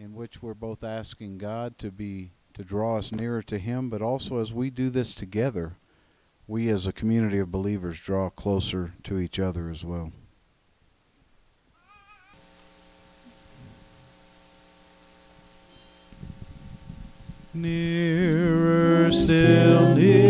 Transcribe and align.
in 0.00 0.14
which 0.14 0.42
we're 0.42 0.54
both 0.54 0.82
asking 0.82 1.36
God 1.36 1.76
to 1.76 1.90
be 1.90 2.30
to 2.54 2.64
draw 2.64 2.96
us 2.96 3.12
nearer 3.12 3.42
to 3.42 3.58
him, 3.58 3.90
but 3.90 4.00
also 4.00 4.38
as 4.38 4.50
we 4.50 4.70
do 4.70 4.88
this 4.88 5.14
together, 5.14 5.76
we 6.46 6.70
as 6.70 6.86
a 6.86 6.92
community 6.92 7.38
of 7.38 7.52
believers 7.52 8.00
draw 8.00 8.30
closer 8.30 8.94
to 9.02 9.18
each 9.18 9.38
other 9.38 9.68
as 9.68 9.84
well. 9.84 10.10
Nearer, 17.52 19.12
still 19.12 19.94
nearer, 19.94 20.29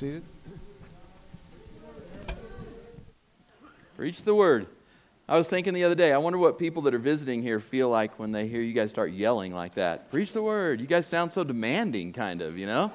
seated. 0.00 0.22
Preach 3.98 4.22
the 4.22 4.34
word. 4.34 4.66
I 5.28 5.36
was 5.36 5.46
thinking 5.46 5.74
the 5.74 5.84
other 5.84 5.94
day, 5.94 6.14
I 6.14 6.16
wonder 6.16 6.38
what 6.38 6.58
people 6.58 6.80
that 6.82 6.94
are 6.94 6.98
visiting 6.98 7.42
here 7.42 7.60
feel 7.60 7.90
like 7.90 8.18
when 8.18 8.32
they 8.32 8.48
hear 8.48 8.62
you 8.62 8.72
guys 8.72 8.88
start 8.88 9.12
yelling 9.12 9.52
like 9.54 9.74
that. 9.74 10.10
Preach 10.10 10.32
the 10.32 10.40
word. 10.40 10.80
You 10.80 10.86
guys 10.86 11.06
sound 11.06 11.34
so 11.34 11.44
demanding, 11.44 12.14
kind 12.14 12.40
of, 12.40 12.56
you 12.56 12.64
know? 12.64 12.90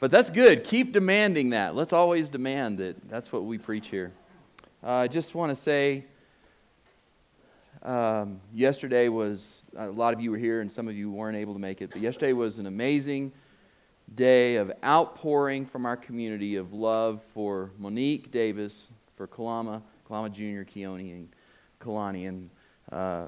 But 0.00 0.10
that's 0.10 0.30
good. 0.30 0.64
Keep 0.64 0.94
demanding 0.94 1.50
that. 1.50 1.76
Let's 1.76 1.92
always 1.92 2.30
demand 2.30 2.78
that. 2.78 3.10
That's 3.10 3.30
what 3.30 3.44
we 3.44 3.58
preach 3.58 3.88
here. 3.88 4.10
Uh, 4.82 4.90
I 4.90 5.08
just 5.08 5.34
want 5.34 5.50
to 5.50 5.62
say 5.62 6.06
um, 7.82 8.40
yesterday 8.54 9.10
was, 9.10 9.66
a 9.76 9.88
lot 9.88 10.14
of 10.14 10.22
you 10.22 10.30
were 10.30 10.38
here 10.38 10.62
and 10.62 10.72
some 10.72 10.88
of 10.88 10.94
you 10.94 11.10
weren't 11.10 11.36
able 11.36 11.52
to 11.52 11.60
make 11.60 11.82
it, 11.82 11.90
but 11.90 12.00
yesterday 12.00 12.32
was 12.32 12.58
an 12.58 12.64
amazing 12.64 13.32
day 14.14 14.56
of 14.56 14.72
outpouring 14.84 15.66
from 15.66 15.86
our 15.86 15.96
community 15.96 16.56
of 16.56 16.72
love 16.72 17.22
for 17.32 17.70
Monique 17.78 18.30
Davis, 18.30 18.90
for 19.16 19.26
Kalama, 19.26 19.82
Kalama 20.06 20.30
Jr., 20.30 20.62
Keone, 20.62 21.12
and 21.12 21.28
Kalani. 21.80 22.28
And 22.28 22.50
uh, 22.90 23.26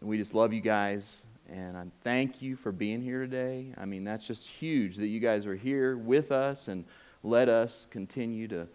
we 0.00 0.18
just 0.18 0.34
love 0.34 0.52
you 0.52 0.60
guys. 0.60 1.22
And 1.48 1.76
I 1.76 1.84
thank 2.02 2.42
you 2.42 2.56
for 2.56 2.72
being 2.72 3.00
here 3.00 3.20
today. 3.20 3.72
I 3.78 3.84
mean, 3.84 4.04
that's 4.04 4.26
just 4.26 4.48
huge 4.48 4.96
that 4.96 5.06
you 5.06 5.20
guys 5.20 5.46
are 5.46 5.54
here 5.54 5.96
with 5.96 6.32
us 6.32 6.68
and 6.68 6.84
let 7.22 7.48
us 7.48 7.86
continue 7.90 8.48
to 8.48 8.66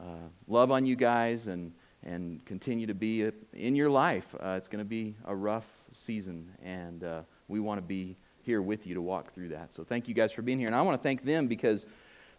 uh, 0.00 0.28
love 0.48 0.70
on 0.72 0.84
you 0.84 0.96
guys 0.96 1.46
and, 1.46 1.72
and 2.02 2.44
continue 2.44 2.86
to 2.86 2.94
be 2.94 3.30
in 3.52 3.76
your 3.76 3.90
life. 3.90 4.34
Uh, 4.34 4.54
it's 4.56 4.68
going 4.68 4.84
to 4.84 4.88
be 4.88 5.14
a 5.26 5.34
rough 5.34 5.66
season. 5.92 6.50
And 6.62 7.04
uh, 7.04 7.22
we 7.46 7.60
want 7.60 7.78
to 7.78 7.82
be 7.82 8.16
here 8.48 8.62
with 8.62 8.86
you 8.86 8.94
to 8.94 9.02
walk 9.02 9.34
through 9.34 9.50
that. 9.50 9.74
So 9.74 9.84
thank 9.84 10.08
you 10.08 10.14
guys 10.14 10.32
for 10.32 10.40
being 10.40 10.58
here. 10.58 10.68
And 10.68 10.74
I 10.74 10.80
want 10.80 10.98
to 10.98 11.02
thank 11.02 11.22
them 11.22 11.48
because 11.48 11.84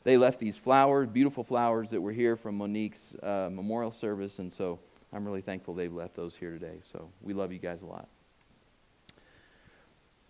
they 0.03 0.17
left 0.17 0.39
these 0.39 0.57
flowers, 0.57 1.07
beautiful 1.07 1.43
flowers 1.43 1.91
that 1.91 2.01
were 2.01 2.11
here 2.11 2.35
from 2.35 2.57
Monique's 2.57 3.15
uh, 3.21 3.49
memorial 3.51 3.91
service. 3.91 4.39
And 4.39 4.51
so 4.51 4.79
I'm 5.13 5.23
really 5.23 5.41
thankful 5.41 5.75
they've 5.75 5.93
left 5.93 6.15
those 6.15 6.35
here 6.35 6.49
today. 6.49 6.79
So 6.81 7.11
we 7.21 7.33
love 7.33 7.53
you 7.53 7.59
guys 7.59 7.83
a 7.83 7.85
lot. 7.85 8.07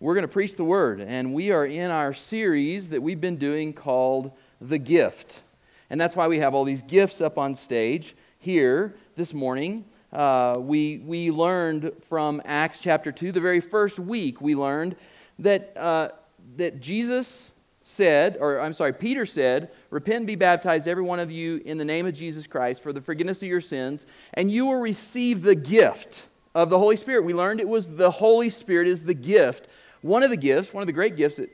We're 0.00 0.12
going 0.12 0.24
to 0.24 0.28
preach 0.28 0.56
the 0.56 0.64
word, 0.64 1.00
and 1.00 1.32
we 1.32 1.50
are 1.50 1.64
in 1.64 1.90
our 1.90 2.12
series 2.12 2.90
that 2.90 3.02
we've 3.02 3.20
been 3.20 3.38
doing 3.38 3.72
called 3.72 4.32
The 4.60 4.78
Gift. 4.78 5.40
And 5.88 5.98
that's 5.98 6.14
why 6.14 6.28
we 6.28 6.40
have 6.40 6.54
all 6.54 6.64
these 6.64 6.82
gifts 6.82 7.22
up 7.22 7.38
on 7.38 7.54
stage 7.54 8.14
here 8.38 8.94
this 9.16 9.32
morning. 9.32 9.86
Uh, 10.12 10.56
we, 10.58 10.98
we 10.98 11.30
learned 11.30 11.92
from 12.06 12.42
Acts 12.44 12.80
chapter 12.80 13.10
2, 13.12 13.32
the 13.32 13.40
very 13.40 13.60
first 13.60 13.98
week, 13.98 14.42
we 14.42 14.54
learned 14.54 14.94
that, 15.40 15.76
uh, 15.76 16.08
that 16.56 16.80
Jesus 16.80 17.50
said, 17.82 18.36
or 18.40 18.60
I'm 18.60 18.72
sorry, 18.72 18.92
Peter 18.92 19.26
said, 19.26 19.70
Repent 19.90 20.18
and 20.18 20.26
be 20.26 20.36
baptized, 20.36 20.86
every 20.86 21.02
one 21.02 21.18
of 21.18 21.30
you, 21.30 21.60
in 21.64 21.78
the 21.78 21.84
name 21.84 22.06
of 22.06 22.14
Jesus 22.14 22.46
Christ 22.46 22.82
for 22.82 22.92
the 22.92 23.00
forgiveness 23.00 23.42
of 23.42 23.48
your 23.48 23.60
sins, 23.60 24.06
and 24.34 24.50
you 24.50 24.66
will 24.66 24.80
receive 24.80 25.42
the 25.42 25.54
gift 25.54 26.22
of 26.54 26.70
the 26.70 26.78
Holy 26.78 26.96
Spirit. 26.96 27.24
We 27.24 27.34
learned 27.34 27.60
it 27.60 27.68
was 27.68 27.88
the 27.88 28.10
Holy 28.10 28.48
Spirit 28.48 28.86
is 28.86 29.04
the 29.04 29.14
gift. 29.14 29.68
One 30.02 30.22
of 30.22 30.30
the 30.30 30.36
gifts, 30.36 30.72
one 30.72 30.82
of 30.82 30.86
the 30.86 30.92
great 30.92 31.16
gifts 31.16 31.36
that. 31.36 31.50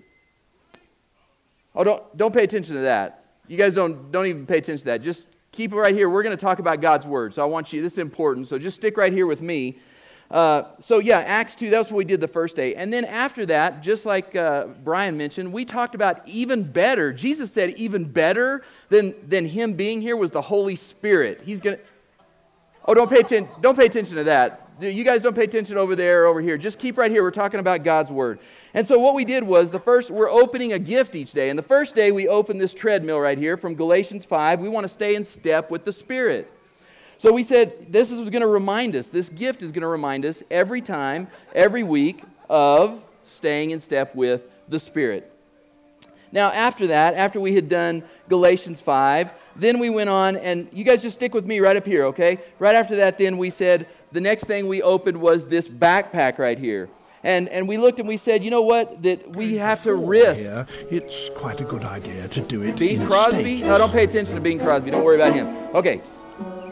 Oh, 1.75 1.85
don't, 1.85 2.17
don't 2.17 2.33
pay 2.33 2.45
attention 2.45 2.75
to 2.77 2.83
that. 2.83 3.25
You 3.49 3.57
guys 3.57 3.75
don't, 3.75 4.11
don't 4.11 4.27
even 4.27 4.47
pay 4.47 4.59
attention 4.59 4.79
to 4.79 4.85
that. 4.87 5.03
Just 5.03 5.29
keep 5.53 5.73
it 5.73 5.77
right 5.77 5.95
here. 5.95 6.09
We're 6.09 6.23
going 6.23 6.37
to 6.37 6.41
talk 6.41 6.59
about 6.59 6.81
God's 6.81 7.07
Word. 7.07 7.35
So 7.35 7.43
I 7.43 7.45
want 7.45 7.73
you, 7.73 7.83
this 7.83 7.95
is 7.95 7.99
important. 7.99 8.47
So 8.47 8.59
just 8.59 8.77
stick 8.77 8.97
right 8.97 9.13
here 9.13 9.27
with 9.27 9.43
me. 9.43 9.79
Uh, 10.31 10.65
so 10.81 10.99
yeah, 10.99 11.19
Acts 11.19 11.55
2, 11.57 11.71
that's 11.71 11.91
what 11.91 11.99
we 11.99 12.05
did 12.05 12.21
the 12.21 12.29
first 12.29 12.57
day. 12.57 12.75
And 12.75 12.93
then 12.93 13.05
after 13.05 13.47
that, 13.47 13.83
just 13.83 14.05
like 14.05 14.35
uh, 14.35 14.67
Brian 14.83 15.17
mentioned, 15.17 15.53
we 15.53 15.65
talked 15.65 15.95
about 15.95 16.27
even 16.27 16.65
better. 16.65 17.13
Jesus 17.13 17.53
said 17.53 17.71
even 17.71 18.05
better 18.05 18.63
than, 18.89 19.15
than 19.29 19.47
him 19.47 19.75
being 19.75 20.01
here 20.01 20.17
was 20.17 20.31
the 20.31 20.43
Holy 20.43 20.77
Spirit. 20.77 21.43
He's 21.45 21.61
going 21.61 21.77
to. 21.77 21.83
Oh, 22.89 22.95
don't 22.95 23.11
pay, 23.11 23.21
atten- 23.21 23.49
don't 23.61 23.77
pay 23.77 23.87
attention 23.87 24.17
to 24.17 24.25
that. 24.25 24.63
You 24.81 25.05
guys 25.05 25.23
don't 25.23 25.35
pay 25.35 25.45
attention 25.45 25.79
over 25.79 25.97
there 25.97 26.27
over 26.27 26.41
here. 26.41 26.59
Just 26.59 26.79
keep 26.79 26.99
right 26.99 27.11
here. 27.11 27.23
We're 27.23 27.31
talking 27.31 27.61
about 27.61 27.83
God's 27.83 28.11
Word. 28.11 28.39
And 28.75 28.87
so 28.87 28.99
what 28.99 29.15
we 29.15 29.25
did 29.25 29.43
was 29.43 29.71
the 29.71 29.81
first, 29.81 30.11
we're 30.11 30.31
opening 30.31 30.75
a 30.75 30.79
gift 30.79 31.15
each 31.15 31.33
day. 31.33 31.49
And 31.49 31.59
the 31.59 31.65
first 31.65 31.95
day 31.95 32.13
we 32.13 32.29
opened 32.29 32.61
this 32.61 32.75
treadmill 32.75 33.19
right 33.19 33.39
here 33.39 33.57
from 33.57 33.75
Galatians 33.75 34.25
5. 34.25 34.61
We 34.61 34.69
want 34.69 34.85
to 34.85 34.89
stay 34.89 35.15
in 35.15 35.25
step 35.25 35.71
with 35.71 35.85
the 35.85 35.93
Spirit. 35.93 36.53
So 37.19 37.33
we 37.33 37.43
said 37.43 37.93
this 37.93 38.11
is 38.11 38.29
going 38.29 38.43
to 38.43 38.47
remind 38.47 38.95
us, 38.95 39.09
this 39.09 39.29
gift 39.29 39.63
is 39.63 39.73
going 39.73 39.83
to 39.83 39.89
remind 39.89 40.25
us 40.25 40.43
every 40.51 40.83
time, 40.83 41.29
every 41.55 41.83
week 41.83 42.23
of 42.49 43.01
staying 43.25 43.71
in 43.71 43.81
step 43.81 44.15
with 44.15 44.43
the 44.69 44.79
Spirit. 44.79 45.33
Now, 46.33 46.51
after 46.51 46.89
that, 46.89 47.15
after 47.15 47.41
we 47.41 47.55
had 47.55 47.69
done 47.69 48.03
Galatians 48.29 48.81
5, 48.81 49.33
then 49.55 49.79
we 49.79 49.89
went 49.89 50.11
on, 50.11 50.37
and 50.37 50.69
you 50.73 50.85
guys 50.85 51.01
just 51.01 51.17
stick 51.17 51.33
with 51.33 51.47
me 51.47 51.61
right 51.61 51.77
up 51.77 51.87
here, 51.87 52.05
okay? 52.07 52.39
Right 52.59 52.75
after 52.75 52.97
that, 52.97 53.17
then 53.17 53.39
we 53.39 53.49
said 53.49 53.87
the 54.13 54.21
next 54.21 54.45
thing 54.45 54.69
we 54.69 54.83
opened 54.83 55.19
was 55.19 55.47
this 55.47 55.69
backpack 55.69 56.39
right 56.39 56.59
here. 56.59 56.89
And, 57.23 57.49
and 57.49 57.67
we 57.67 57.79
looked 57.79 57.99
and 57.99 58.07
we 58.07 58.19
said, 58.19 58.45
you 58.45 58.51
know 58.51 58.63
what? 58.63 59.03
That 59.03 59.35
we 59.35 59.57
have 59.57 59.83
to 59.85 59.95
risk. 59.95 60.41
Here, 60.41 60.67
it's 60.91 61.31
quite 61.35 61.61
a 61.61 61.65
good 61.65 61.85
idea 61.85 62.29
to 62.29 62.41
do 62.41 62.63
it 62.63 62.77
Bing 62.77 63.01
in 63.01 63.07
Crosby? 63.07 63.43
stages. 63.43 63.63
No, 63.63 63.79
don't 63.79 63.93
pay 63.93 64.05
attention 64.05 64.35
to 64.35 64.41
Bing 64.41 64.61
Crosby. 64.61 64.91
Don't 64.91 65.03
worry 65.03 65.17
about 65.17 65.33
him. 65.33 65.49
Okay. 65.75 66.03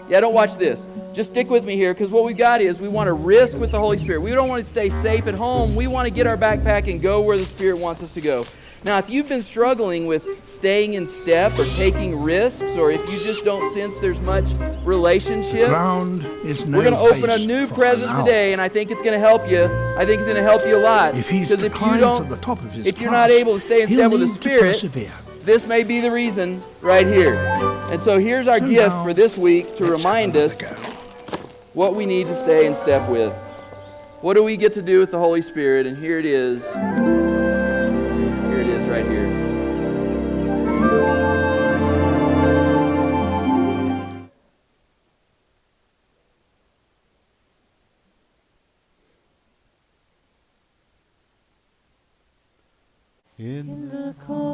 Yeah, 0.08 0.20
don't 0.20 0.34
watch 0.34 0.56
this. 0.56 0.86
Just 1.14 1.32
stick 1.32 1.48
with 1.48 1.64
me 1.64 1.76
here 1.76 1.94
because 1.94 2.10
what 2.10 2.24
we've 2.24 2.36
got 2.36 2.60
is 2.60 2.78
we 2.78 2.88
want 2.88 3.06
to 3.06 3.12
risk 3.14 3.56
with 3.56 3.70
the 3.70 3.78
Holy 3.78 3.96
Spirit. 3.96 4.20
We 4.20 4.32
don't 4.32 4.48
want 4.48 4.62
to 4.62 4.68
stay 4.68 4.90
safe 4.90 5.26
at 5.26 5.34
home. 5.34 5.74
We 5.74 5.86
want 5.86 6.06
to 6.06 6.12
get 6.12 6.26
our 6.26 6.36
backpack 6.36 6.90
and 6.90 7.00
go 7.00 7.20
where 7.20 7.38
the 7.38 7.44
Spirit 7.44 7.78
wants 7.78 8.02
us 8.02 8.12
to 8.12 8.20
go. 8.20 8.44
Now, 8.84 8.98
if 8.98 9.08
you've 9.08 9.28
been 9.28 9.42
struggling 9.42 10.06
with 10.06 10.46
staying 10.46 10.92
in 10.92 11.06
step 11.06 11.58
or 11.58 11.64
taking 11.76 12.20
risks, 12.22 12.70
or 12.72 12.90
if 12.90 13.00
you 13.10 13.18
just 13.20 13.42
don't 13.42 13.72
sense 13.72 13.94
there's 14.00 14.20
much 14.20 14.52
relationship, 14.84 15.68
Ground 15.70 16.22
is 16.44 16.66
no 16.66 16.76
we're 16.76 16.84
going 16.84 16.94
to 16.94 17.00
open 17.00 17.30
a 17.30 17.38
new 17.38 17.66
present 17.66 18.14
today, 18.18 18.52
and 18.52 18.60
I 18.60 18.68
think 18.68 18.90
it's 18.90 19.00
going 19.00 19.14
to 19.14 19.26
help 19.26 19.48
you. 19.48 19.64
I 19.96 20.04
think 20.04 20.20
it's 20.20 20.26
going 20.26 20.36
to 20.36 20.42
help 20.42 20.66
you 20.66 20.76
a 20.76 20.84
lot. 20.84 21.14
If 21.14 21.30
he's 21.30 21.50
if 21.50 21.62
you 21.62 21.68
don't, 21.96 22.24
to 22.24 22.28
the 22.28 22.40
top 22.40 22.62
of 22.62 22.72
his 22.72 22.84
if 22.84 23.00
you're 23.00 23.08
class, 23.08 23.30
not 23.30 23.34
able 23.34 23.54
to 23.54 23.60
stay 23.60 23.80
in 23.80 23.88
step 23.88 24.10
with 24.10 24.20
the 24.20 24.28
Spirit, 24.28 24.74
persevere. 24.74 25.12
This 25.44 25.67
may 25.67 25.82
be 25.85 26.00
the 26.00 26.11
reason 26.11 26.62
right 26.81 27.06
here. 27.06 27.35
And 27.91 28.00
so 28.02 28.19
here's 28.19 28.49
our 28.49 28.58
So 28.58 28.67
gift 28.67 28.96
for 29.05 29.12
this 29.12 29.37
week 29.37 29.76
to 29.76 29.85
remind 29.85 30.37
us 30.37 30.56
go. 30.56 30.69
what 31.75 31.94
we 31.94 32.06
need 32.06 32.26
to 32.29 32.35
stay 32.35 32.67
in 32.67 32.75
step 32.75 33.08
with. 33.08 33.32
What 34.23 34.35
do 34.35 34.43
we 34.43 34.56
get 34.56 34.73
to 34.75 34.82
do 34.82 35.00
with 35.00 35.11
the 35.11 35.19
Holy 35.19 35.43
Spirit? 35.43 35.87
And 35.87 35.99
here 35.99 36.19
it 36.19 36.25
is. 36.25 36.64
Here 36.73 36.82
it 38.61 38.67
is 38.67 38.88
right 38.88 39.06
here. 39.06 39.25
In 53.37 53.91
the 53.91 54.14
calm 54.25 54.53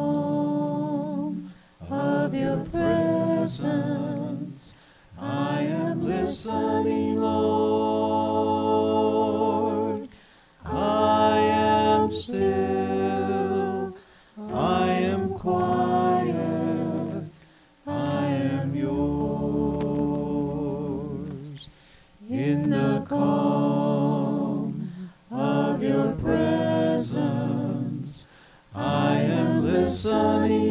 am 30.07 30.70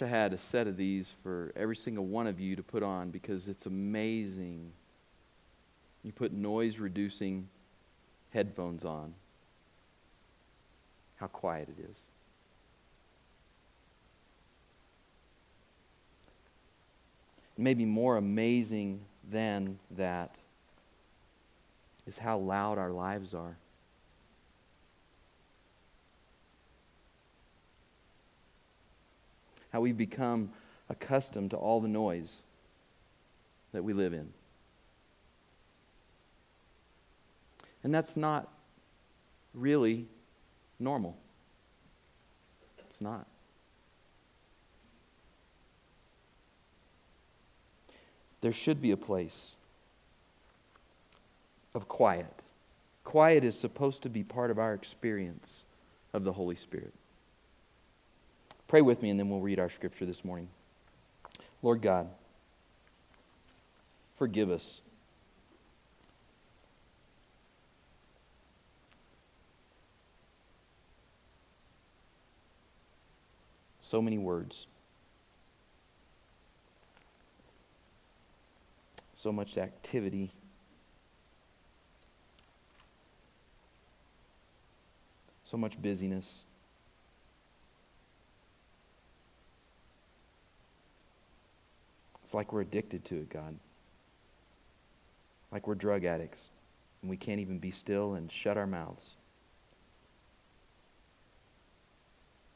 wish 0.00 0.08
I 0.08 0.10
had 0.10 0.32
a 0.32 0.38
set 0.38 0.66
of 0.66 0.76
these 0.76 1.14
for 1.22 1.52
every 1.56 1.76
single 1.76 2.06
one 2.06 2.26
of 2.26 2.40
you 2.40 2.56
to 2.56 2.62
put 2.62 2.82
on 2.82 3.10
because 3.10 3.48
it's 3.48 3.66
amazing. 3.66 4.72
You 6.02 6.12
put 6.12 6.32
noise 6.32 6.78
reducing 6.78 7.48
headphones 8.30 8.84
on, 8.84 9.14
how 11.16 11.26
quiet 11.26 11.68
it 11.76 11.84
is. 11.90 11.96
Maybe 17.58 17.84
more 17.84 18.16
amazing 18.16 19.00
than 19.30 19.78
that 19.96 20.34
is 22.06 22.16
how 22.16 22.38
loud 22.38 22.78
our 22.78 22.90
lives 22.90 23.34
are. 23.34 23.56
How 29.72 29.80
we've 29.80 29.96
become 29.96 30.50
accustomed 30.88 31.50
to 31.50 31.56
all 31.56 31.80
the 31.80 31.88
noise 31.88 32.36
that 33.72 33.84
we 33.84 33.92
live 33.92 34.12
in. 34.12 34.28
And 37.82 37.94
that's 37.94 38.16
not 38.16 38.48
really 39.54 40.06
normal. 40.78 41.16
It's 42.80 43.00
not. 43.00 43.26
There 48.40 48.52
should 48.52 48.80
be 48.80 48.90
a 48.90 48.96
place 48.96 49.52
of 51.74 51.88
quiet. 51.88 52.32
Quiet 53.04 53.44
is 53.44 53.58
supposed 53.58 54.02
to 54.02 54.08
be 54.08 54.22
part 54.22 54.50
of 54.50 54.58
our 54.58 54.74
experience 54.74 55.64
of 56.12 56.24
the 56.24 56.32
Holy 56.32 56.56
Spirit. 56.56 56.92
Pray 58.70 58.82
with 58.82 59.02
me, 59.02 59.10
and 59.10 59.18
then 59.18 59.28
we'll 59.28 59.40
read 59.40 59.58
our 59.58 59.68
scripture 59.68 60.06
this 60.06 60.24
morning. 60.24 60.46
Lord 61.60 61.82
God, 61.82 62.06
forgive 64.16 64.48
us. 64.48 64.80
So 73.80 74.00
many 74.00 74.18
words. 74.18 74.68
So 79.16 79.32
much 79.32 79.58
activity. 79.58 80.30
So 85.42 85.56
much 85.56 85.82
busyness. 85.82 86.42
It's 92.30 92.34
like 92.36 92.52
we're 92.52 92.60
addicted 92.60 93.04
to 93.06 93.16
it, 93.16 93.28
God. 93.28 93.56
Like 95.50 95.66
we're 95.66 95.74
drug 95.74 96.04
addicts 96.04 96.38
and 97.02 97.10
we 97.10 97.16
can't 97.16 97.40
even 97.40 97.58
be 97.58 97.72
still 97.72 98.14
and 98.14 98.30
shut 98.30 98.56
our 98.56 98.68
mouths 98.68 99.14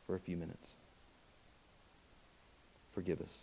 for 0.07 0.15
a 0.15 0.21
few 0.21 0.37
minutes. 0.37 0.69
Forgive 2.95 3.21
us. 3.21 3.39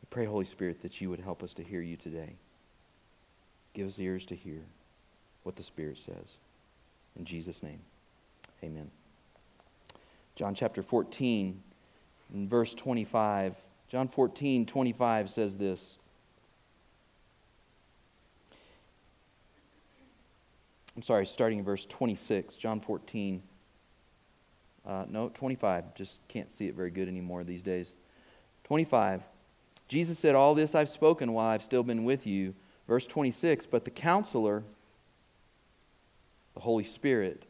We 0.00 0.06
pray, 0.10 0.26
Holy 0.26 0.44
Spirit, 0.44 0.80
that 0.82 1.00
you 1.00 1.10
would 1.10 1.18
help 1.18 1.42
us 1.42 1.54
to 1.54 1.64
hear 1.64 1.80
you 1.80 1.96
today. 1.96 2.34
Give 3.74 3.88
us 3.88 3.98
ears 3.98 4.24
to 4.26 4.36
hear 4.36 4.60
what 5.42 5.56
the 5.56 5.64
Spirit 5.64 5.98
says. 5.98 6.36
In 7.16 7.24
Jesus' 7.24 7.64
name, 7.64 7.80
amen. 8.62 8.92
John 10.36 10.54
chapter 10.54 10.82
14, 10.82 11.60
and 12.32 12.48
verse 12.48 12.74
25. 12.74 13.54
John 13.88 14.08
14, 14.08 14.66
25 14.66 15.30
says 15.30 15.56
this. 15.56 15.96
I'm 20.96 21.02
sorry, 21.02 21.26
starting 21.26 21.58
in 21.58 21.64
verse 21.64 21.86
26, 21.86 22.56
John 22.56 22.80
14. 22.80 23.42
Uh, 24.86 25.04
no, 25.08 25.28
25. 25.30 25.94
Just 25.94 26.20
can't 26.28 26.50
see 26.50 26.66
it 26.66 26.74
very 26.74 26.90
good 26.90 27.08
anymore 27.08 27.44
these 27.44 27.62
days. 27.62 27.94
25. 28.64 29.22
Jesus 29.88 30.18
said, 30.18 30.34
All 30.34 30.54
this 30.54 30.74
I've 30.74 30.88
spoken 30.88 31.32
while 31.32 31.48
I've 31.48 31.62
still 31.62 31.82
been 31.82 32.04
with 32.04 32.26
you. 32.26 32.54
Verse 32.86 33.06
26. 33.06 33.66
But 33.66 33.84
the 33.84 33.90
counselor, 33.90 34.62
the 36.54 36.60
Holy 36.60 36.84
Spirit, 36.84 37.44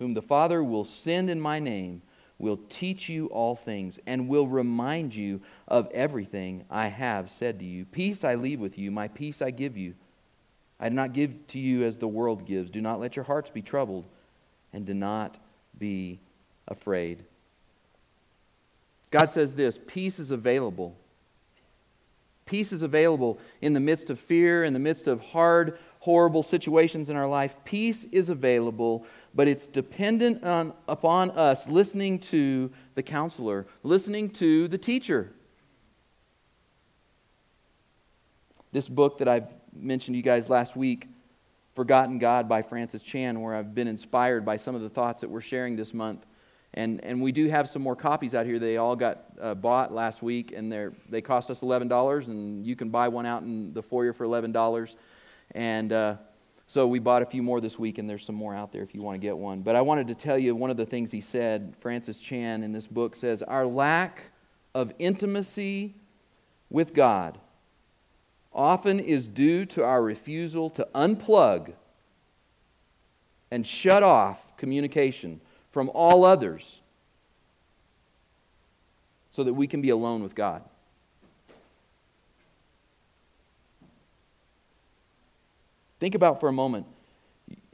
whom 0.00 0.14
the 0.14 0.22
Father 0.22 0.64
will 0.64 0.82
send 0.82 1.30
in 1.30 1.40
my 1.40 1.60
name, 1.60 2.02
will 2.38 2.58
teach 2.70 3.08
you 3.08 3.26
all 3.26 3.54
things 3.54 4.00
and 4.06 4.28
will 4.28 4.48
remind 4.48 5.14
you 5.14 5.42
of 5.68 5.88
everything 5.92 6.64
I 6.70 6.86
have 6.86 7.30
said 7.30 7.58
to 7.60 7.66
you. 7.66 7.84
Peace 7.84 8.24
I 8.24 8.34
leave 8.34 8.58
with 8.58 8.78
you, 8.78 8.90
my 8.90 9.08
peace 9.08 9.42
I 9.42 9.50
give 9.50 9.76
you. 9.76 9.94
I 10.80 10.88
do 10.88 10.94
not 10.94 11.12
give 11.12 11.46
to 11.48 11.58
you 11.58 11.84
as 11.84 11.98
the 11.98 12.08
world 12.08 12.46
gives. 12.46 12.70
Do 12.70 12.80
not 12.80 12.98
let 12.98 13.14
your 13.14 13.26
hearts 13.26 13.50
be 13.50 13.60
troubled, 13.60 14.06
and 14.72 14.86
do 14.86 14.94
not 14.94 15.36
be 15.78 16.18
afraid. 16.66 17.22
God 19.10 19.30
says 19.30 19.54
this 19.54 19.78
peace 19.86 20.18
is 20.18 20.30
available. 20.30 20.96
Peace 22.46 22.72
is 22.72 22.82
available 22.82 23.38
in 23.60 23.74
the 23.74 23.80
midst 23.80 24.08
of 24.08 24.18
fear, 24.18 24.64
in 24.64 24.72
the 24.72 24.78
midst 24.78 25.06
of 25.06 25.20
hard, 25.20 25.78
horrible 26.00 26.42
situations 26.42 27.10
in 27.10 27.16
our 27.16 27.28
life. 27.28 27.54
Peace 27.64 28.04
is 28.10 28.30
available, 28.30 29.06
but 29.34 29.46
it's 29.46 29.66
dependent 29.66 30.42
on, 30.42 30.72
upon 30.88 31.30
us 31.32 31.68
listening 31.68 32.18
to 32.18 32.70
the 32.94 33.02
counselor, 33.02 33.66
listening 33.82 34.30
to 34.30 34.66
the 34.68 34.78
teacher. 34.78 35.30
This 38.72 38.88
book 38.88 39.18
that 39.18 39.28
I've 39.28 39.48
mentioned 39.74 40.14
to 40.14 40.16
you 40.16 40.22
guys 40.22 40.48
last 40.48 40.74
week, 40.74 41.06
Forgotten 41.74 42.18
God 42.18 42.48
by 42.48 42.62
Francis 42.62 43.02
Chan, 43.02 43.40
where 43.40 43.54
I've 43.54 43.74
been 43.74 43.86
inspired 43.86 44.44
by 44.44 44.56
some 44.56 44.74
of 44.74 44.80
the 44.80 44.88
thoughts 44.88 45.20
that 45.20 45.30
we're 45.30 45.40
sharing 45.40 45.76
this 45.76 45.94
month. 45.94 46.24
And, 46.74 47.02
and 47.04 47.20
we 47.20 47.30
do 47.30 47.48
have 47.48 47.68
some 47.68 47.82
more 47.82 47.96
copies 47.96 48.34
out 48.34 48.46
here. 48.46 48.58
They 48.58 48.76
all 48.76 48.96
got 48.96 49.24
uh, 49.40 49.54
bought 49.54 49.92
last 49.92 50.22
week, 50.22 50.52
and 50.52 50.70
they 50.70 50.88
they 51.08 51.20
cost 51.20 51.50
us 51.50 51.60
$11, 51.60 52.28
and 52.28 52.64
you 52.64 52.76
can 52.76 52.90
buy 52.90 53.08
one 53.08 53.26
out 53.26 53.42
in 53.42 53.72
the 53.72 53.82
foyer 53.82 54.12
for 54.12 54.24
$11. 54.24 54.94
And 55.52 55.92
uh, 55.92 56.16
so 56.66 56.86
we 56.86 56.98
bought 56.98 57.22
a 57.22 57.26
few 57.26 57.42
more 57.42 57.60
this 57.60 57.78
week, 57.78 57.98
and 57.98 58.08
there's 58.08 58.24
some 58.24 58.34
more 58.34 58.54
out 58.54 58.72
there 58.72 58.82
if 58.82 58.94
you 58.94 59.02
want 59.02 59.16
to 59.16 59.18
get 59.18 59.36
one. 59.36 59.62
But 59.62 59.76
I 59.76 59.80
wanted 59.80 60.08
to 60.08 60.14
tell 60.14 60.38
you 60.38 60.54
one 60.54 60.70
of 60.70 60.76
the 60.76 60.86
things 60.86 61.10
he 61.10 61.20
said. 61.20 61.74
Francis 61.80 62.18
Chan 62.18 62.62
in 62.62 62.72
this 62.72 62.86
book 62.86 63.16
says, 63.16 63.42
Our 63.42 63.66
lack 63.66 64.30
of 64.74 64.92
intimacy 64.98 65.94
with 66.70 66.94
God 66.94 67.38
often 68.52 69.00
is 69.00 69.28
due 69.28 69.64
to 69.66 69.84
our 69.84 70.02
refusal 70.02 70.70
to 70.70 70.86
unplug 70.94 71.72
and 73.50 73.66
shut 73.66 74.02
off 74.02 74.56
communication 74.56 75.40
from 75.70 75.90
all 75.92 76.24
others 76.24 76.80
so 79.30 79.44
that 79.44 79.54
we 79.54 79.66
can 79.66 79.80
be 79.80 79.90
alone 79.90 80.22
with 80.22 80.34
God. 80.34 80.62
Think 86.00 86.14
about 86.14 86.40
for 86.40 86.48
a 86.48 86.52
moment. 86.52 86.86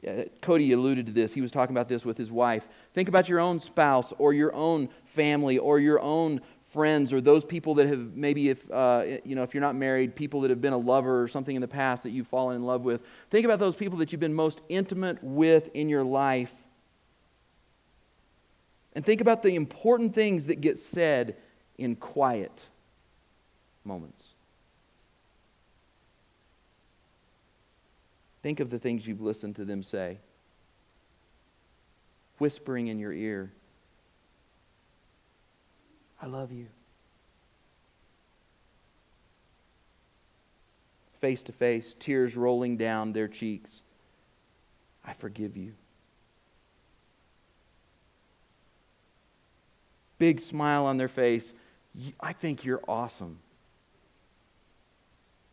Uh, 0.07 0.23
Cody 0.41 0.71
alluded 0.73 1.07
to 1.07 1.11
this. 1.11 1.33
He 1.33 1.41
was 1.41 1.49
talking 1.49 1.75
about 1.75 1.87
this 1.87 2.05
with 2.05 2.17
his 2.17 2.31
wife. 2.31 2.67
Think 2.93 3.09
about 3.09 3.27
your 3.27 3.39
own 3.39 3.59
spouse 3.59 4.13
or 4.19 4.33
your 4.33 4.53
own 4.53 4.89
family 5.05 5.57
or 5.57 5.79
your 5.79 5.99
own 5.99 6.41
friends 6.71 7.13
or 7.13 7.21
those 7.21 7.45
people 7.45 7.75
that 7.75 7.87
have 7.87 8.15
maybe 8.15 8.49
if 8.49 8.69
uh, 8.71 9.03
you 9.23 9.35
know 9.35 9.43
if 9.43 9.53
you're 9.53 9.61
not 9.61 9.75
married 9.75 10.15
people 10.15 10.41
that 10.41 10.49
have 10.49 10.61
been 10.61 10.73
a 10.73 10.77
lover 10.77 11.21
or 11.23 11.27
something 11.27 11.55
in 11.55 11.61
the 11.61 11.67
past 11.67 12.03
that 12.03 12.09
you've 12.09 12.27
fallen 12.27 12.55
in 12.57 12.65
love 12.65 12.81
with 12.81 13.01
think 13.29 13.45
about 13.45 13.57
those 13.57 13.75
people 13.75 13.97
that 13.97 14.11
you've 14.11 14.19
been 14.19 14.33
most 14.33 14.59
intimate 14.67 15.17
with 15.23 15.73
in 15.73 15.87
your 15.87 16.03
life 16.03 16.53
and 18.93 19.05
think 19.05 19.21
about 19.21 19.41
the 19.41 19.55
important 19.55 20.13
things 20.13 20.47
that 20.47 20.59
get 20.59 20.77
said 20.77 21.37
in 21.77 21.95
quiet 21.95 22.65
moments 23.85 24.26
think 28.47 28.61
of 28.61 28.69
the 28.69 28.79
things 28.79 29.05
you've 29.05 29.19
listened 29.19 29.57
to 29.57 29.65
them 29.65 29.83
say 29.83 30.17
whispering 32.37 32.87
in 32.87 32.97
your 32.97 33.11
ear 33.11 33.51
I 36.21 36.27
love 36.27 36.53
you. 36.53 36.67
Face 41.19 41.41
to 41.43 41.51
face, 41.51 41.93
tears 41.99 42.37
rolling 42.37 42.77
down 42.77 43.11
their 43.11 43.27
cheeks. 43.27 43.81
I 45.05 45.11
forgive 45.11 45.57
you. 45.57 45.73
Big 50.19 50.39
smile 50.39 50.85
on 50.85 50.95
their 50.95 51.09
face. 51.09 51.53
I 52.21 52.31
think 52.31 52.63
you're 52.63 52.81
awesome. 52.87 53.39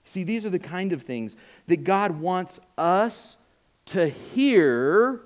See, 0.04 0.22
these 0.22 0.44
are 0.44 0.50
the 0.50 0.58
kind 0.58 0.92
of 0.92 1.02
things 1.02 1.36
that 1.66 1.84
God 1.84 2.20
wants 2.20 2.60
us 2.76 3.36
to 3.86 4.08
hear 4.08 5.22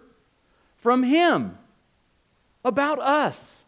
from 0.77 1.03
Him 1.03 1.59
about 2.65 3.01
us. 3.01 3.65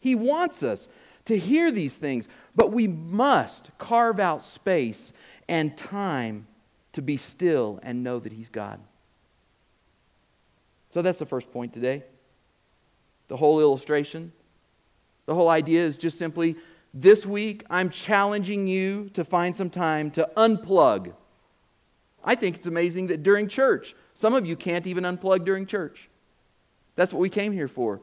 He 0.00 0.14
wants 0.14 0.62
us 0.62 0.88
to 1.26 1.38
hear 1.38 1.70
these 1.70 1.96
things, 1.96 2.28
but 2.56 2.72
we 2.72 2.88
must 2.88 3.70
carve 3.78 4.18
out 4.18 4.42
space 4.42 5.12
and 5.48 5.76
time 5.76 6.46
to 6.92 7.02
be 7.02 7.16
still 7.16 7.78
and 7.82 8.02
know 8.02 8.18
that 8.18 8.32
He's 8.32 8.48
God. 8.48 8.80
So 10.90 11.02
that's 11.02 11.18
the 11.20 11.26
first 11.26 11.52
point 11.52 11.72
today. 11.72 12.02
The 13.28 13.36
whole 13.36 13.60
illustration. 13.60 14.32
The 15.26 15.34
whole 15.34 15.48
idea 15.48 15.84
is 15.84 15.96
just 15.96 16.18
simply 16.18 16.56
this 16.92 17.24
week, 17.24 17.64
I'm 17.70 17.90
challenging 17.90 18.66
you 18.66 19.10
to 19.14 19.24
find 19.24 19.54
some 19.54 19.70
time 19.70 20.10
to 20.12 20.28
unplug. 20.36 21.12
I 22.24 22.34
think 22.34 22.56
it's 22.56 22.66
amazing 22.66 23.06
that 23.08 23.22
during 23.22 23.48
church, 23.48 23.94
some 24.14 24.34
of 24.34 24.44
you 24.44 24.56
can't 24.56 24.86
even 24.86 25.04
unplug 25.04 25.44
during 25.44 25.66
church. 25.66 26.08
That's 26.96 27.12
what 27.12 27.20
we 27.20 27.30
came 27.30 27.52
here 27.52 27.68
for. 27.68 28.00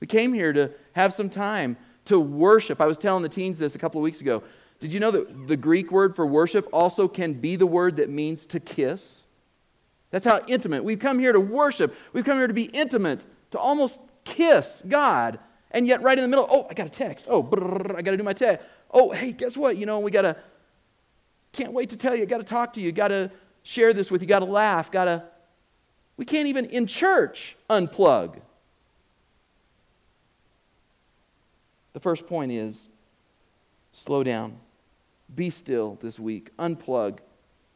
We 0.00 0.06
came 0.06 0.32
here 0.32 0.52
to 0.52 0.70
have 0.92 1.12
some 1.14 1.30
time 1.30 1.76
to 2.06 2.20
worship. 2.20 2.80
I 2.80 2.86
was 2.86 2.98
telling 2.98 3.22
the 3.22 3.28
teens 3.28 3.58
this 3.58 3.74
a 3.74 3.78
couple 3.78 4.00
of 4.00 4.04
weeks 4.04 4.20
ago. 4.20 4.42
Did 4.80 4.92
you 4.92 5.00
know 5.00 5.10
that 5.10 5.48
the 5.48 5.56
Greek 5.56 5.90
word 5.90 6.16
for 6.16 6.26
worship 6.26 6.68
also 6.72 7.08
can 7.08 7.34
be 7.34 7.56
the 7.56 7.66
word 7.66 7.96
that 7.96 8.08
means 8.08 8.46
to 8.46 8.60
kiss? 8.60 9.24
That's 10.10 10.26
how 10.26 10.40
intimate. 10.46 10.84
We've 10.84 10.98
come 10.98 11.18
here 11.18 11.32
to 11.32 11.40
worship. 11.40 11.94
We've 12.12 12.24
come 12.24 12.38
here 12.38 12.48
to 12.48 12.54
be 12.54 12.64
intimate, 12.64 13.24
to 13.50 13.58
almost 13.58 14.00
kiss 14.24 14.82
God. 14.88 15.38
And 15.70 15.86
yet, 15.86 16.02
right 16.02 16.18
in 16.18 16.22
the 16.22 16.28
middle, 16.28 16.46
oh, 16.50 16.66
I 16.68 16.74
got 16.74 16.86
a 16.86 16.90
text. 16.90 17.26
Oh, 17.28 17.42
brrr, 17.42 17.96
I 17.96 18.02
got 18.02 18.10
to 18.10 18.16
do 18.16 18.22
my 18.22 18.32
text. 18.32 18.66
Oh, 18.90 19.12
hey, 19.12 19.32
guess 19.32 19.56
what? 19.56 19.76
You 19.76 19.86
know, 19.86 20.00
we 20.00 20.10
got 20.10 20.22
to, 20.22 20.36
can't 21.52 21.72
wait 21.72 21.90
to 21.90 21.96
tell 21.96 22.14
you, 22.16 22.26
got 22.26 22.38
to 22.38 22.44
talk 22.44 22.72
to 22.74 22.80
you, 22.80 22.90
got 22.90 23.08
to 23.08 23.30
share 23.62 23.92
this 23.92 24.10
with 24.10 24.20
you, 24.20 24.28
got 24.28 24.40
to 24.40 24.46
laugh, 24.46 24.90
got 24.90 25.04
to, 25.04 25.24
we 26.16 26.24
can't 26.24 26.48
even 26.48 26.66
in 26.66 26.86
church 26.86 27.56
unplug. 27.68 28.40
The 31.92 32.00
first 32.00 32.26
point 32.26 32.52
is 32.52 32.88
slow 33.92 34.22
down, 34.22 34.56
be 35.34 35.50
still 35.50 35.98
this 36.02 36.18
week, 36.18 36.56
unplug, 36.56 37.18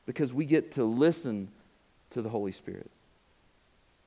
because 0.07 0.33
we 0.33 0.45
get 0.47 0.73
to 0.73 0.85
listen 0.85 1.49
to 2.11 2.23
the 2.23 2.29
Holy 2.29 2.53
Spirit. 2.53 2.91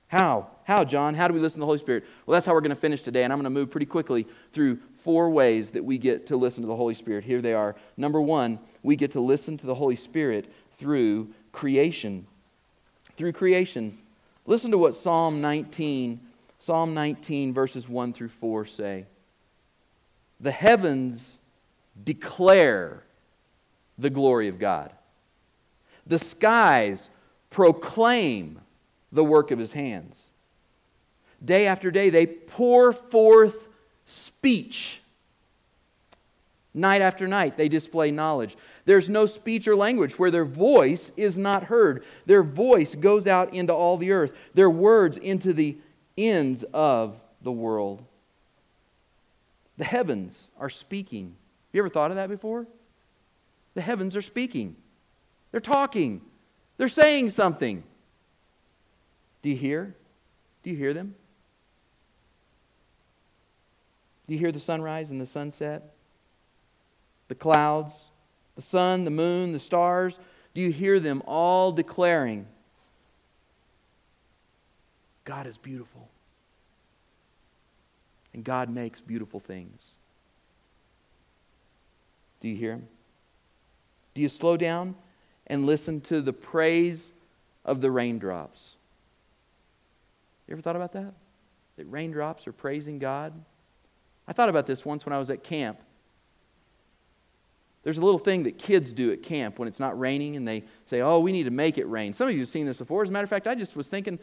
How? 0.08 0.48
How, 0.64 0.84
John? 0.84 1.16
How 1.16 1.28
do 1.28 1.34
we 1.34 1.40
listen 1.40 1.58
to 1.58 1.62
the 1.62 1.66
Holy 1.66 1.78
Spirit? 1.78 2.06
Well, 2.26 2.34
that's 2.34 2.46
how 2.46 2.54
we're 2.54 2.62
going 2.62 2.70
to 2.70 2.76
finish 2.76 3.02
today, 3.02 3.24
and 3.24 3.34
I'm 3.34 3.38
going 3.40 3.46
to 3.46 3.50
move 3.50 3.70
pretty 3.70 3.86
quickly 3.86 4.26
through 4.54 4.80
four 4.98 5.30
ways 5.30 5.72
that 5.72 5.84
we 5.84 5.98
get 5.98 6.28
to 6.28 6.38
listen 6.38 6.62
to 6.64 6.68
the 6.68 6.76
Holy 6.76 6.94
Spirit. 6.94 7.24
Here 7.24 7.42
they 7.42 7.54
are. 7.54 7.76
Number 7.98 8.22
one, 8.22 8.60
we 8.84 8.96
get 8.96 9.12
to 9.12 9.20
listen 9.20 9.58
to 9.58 9.66
the 9.66 9.76
Holy 9.76 9.96
Spirit 9.96 10.52
through 10.78 11.34
creation. 11.52 12.26
Through 13.16 13.34
creation. 13.34 13.98
Listen 14.46 14.72
to 14.72 14.78
what 14.78 14.96
Psalm 14.96 15.42
19, 15.42 16.22
Psalm 16.60 16.94
19, 16.94 17.54
verses 17.54 17.90
1 17.90 18.14
through 18.14 18.30
4 18.30 18.66
say. 18.66 19.06
The 20.40 20.52
heavens 20.52 21.38
declare 22.02 23.04
the 23.98 24.10
glory 24.10 24.48
of 24.48 24.60
God. 24.60 24.94
The 26.06 26.20
skies 26.20 27.10
proclaim 27.50 28.62
the 29.12 29.24
work 29.24 29.52
of 29.52 29.60
his 29.60 29.74
hands. 29.74 30.28
Day 31.44 31.68
after 31.68 31.92
day, 31.92 32.10
they 32.10 32.26
pour 32.26 32.92
forth 32.92 33.68
speech. 34.06 35.02
Night 36.74 37.02
after 37.02 37.28
night, 37.28 37.58
they 37.58 37.70
display 37.70 38.12
knowledge. 38.12 38.56
There's 38.86 39.10
no 39.10 39.26
speech 39.26 39.68
or 39.68 39.76
language 39.76 40.20
where 40.20 40.32
their 40.32 40.46
voice 40.46 41.12
is 41.18 41.38
not 41.38 41.66
heard. 41.66 42.04
Their 42.26 42.44
voice 42.44 42.96
goes 42.96 43.26
out 43.26 43.54
into 43.54 43.74
all 43.74 43.98
the 43.98 44.12
earth, 44.12 44.36
their 44.54 44.70
words 44.70 45.18
into 45.18 45.54
the 45.54 45.78
ends 46.18 46.64
of 46.74 47.20
the 47.42 47.52
world. 47.52 48.04
The 49.78 49.86
heavens 49.86 50.50
are 50.60 50.70
speaking. 50.70 51.26
Have 51.26 51.74
you 51.74 51.82
ever 51.82 51.90
thought 51.90 52.12
of 52.12 52.18
that 52.18 52.30
before? 52.30 52.68
The 53.74 53.82
heavens 53.82 54.16
are 54.16 54.22
speaking. 54.22 54.76
They're 55.52 55.62
talking. 55.62 56.22
They're 56.78 56.90
saying 56.90 57.30
something. 57.32 57.84
Do 59.48 59.52
you 59.52 59.58
hear? 59.60 59.96
Do 60.62 60.72
you 60.72 60.76
hear 60.76 60.94
them? 60.94 61.16
Do 64.28 64.34
you 64.34 64.40
hear 64.42 64.52
the 64.52 64.60
sunrise 64.60 65.10
and 65.10 65.22
the 65.22 65.26
sunset? 65.26 65.94
The 67.30 67.36
clouds, 67.36 67.94
the 68.58 68.62
sun, 68.62 69.06
the 69.06 69.10
moon, 69.10 69.54
the 69.54 69.60
stars? 69.62 70.20
Do 70.54 70.60
you 70.60 70.70
hear 70.70 71.00
them 71.00 71.24
all 71.26 71.72
declaring, 71.72 72.46
God 75.24 75.48
is 75.48 75.58
beautiful? 75.58 76.10
And 78.34 78.44
God 78.44 78.70
makes 78.70 79.00
beautiful 79.00 79.40
things. 79.40 79.82
Do 82.42 82.50
you 82.50 82.58
hear 82.58 82.74
him? 82.74 82.88
Do 84.14 84.22
you 84.22 84.28
slow 84.28 84.58
down 84.58 84.96
and 85.48 85.66
listen 85.66 86.02
to 86.02 86.20
the 86.20 86.34
praise 86.34 87.14
of 87.64 87.80
the 87.80 87.90
raindrops? 87.90 88.77
You 90.48 90.54
ever 90.54 90.62
thought 90.62 90.76
about 90.76 90.94
that? 90.94 91.14
That 91.78 91.86
raindrops 91.86 92.48
are 92.48 92.54
praising 92.54 93.00
God? 93.00 93.34
I 94.28 94.34
thought 94.34 94.50
about 94.50 94.66
this 94.66 94.86
once 94.86 95.06
when 95.06 95.14
I 95.14 95.20
was 95.20 95.30
at 95.30 95.44
camp. 95.44 95.80
There's 97.84 97.98
a 97.98 98.02
little 98.02 98.20
thing 98.20 98.44
that 98.44 98.58
kids 98.58 98.92
do 98.92 99.12
at 99.12 99.24
camp 99.24 99.60
when 99.60 99.68
it's 99.68 99.80
not 99.80 99.98
raining 99.98 100.36
and 100.36 100.48
they 100.48 100.64
say, 100.86 101.02
Oh, 101.02 101.20
we 101.20 101.32
need 101.32 101.44
to 101.44 101.52
make 101.52 101.78
it 101.78 101.86
rain. 101.86 102.14
Some 102.14 102.28
of 102.28 102.34
you 102.34 102.42
have 102.42 102.50
seen 102.50 102.66
this 102.66 102.78
before. 102.78 103.02
As 103.02 103.10
a 103.10 103.12
matter 103.12 103.24
of 103.24 103.30
fact, 103.30 103.48
I 103.48 103.56
just 103.56 103.78
was 103.78 103.88
thinking, 103.88 104.20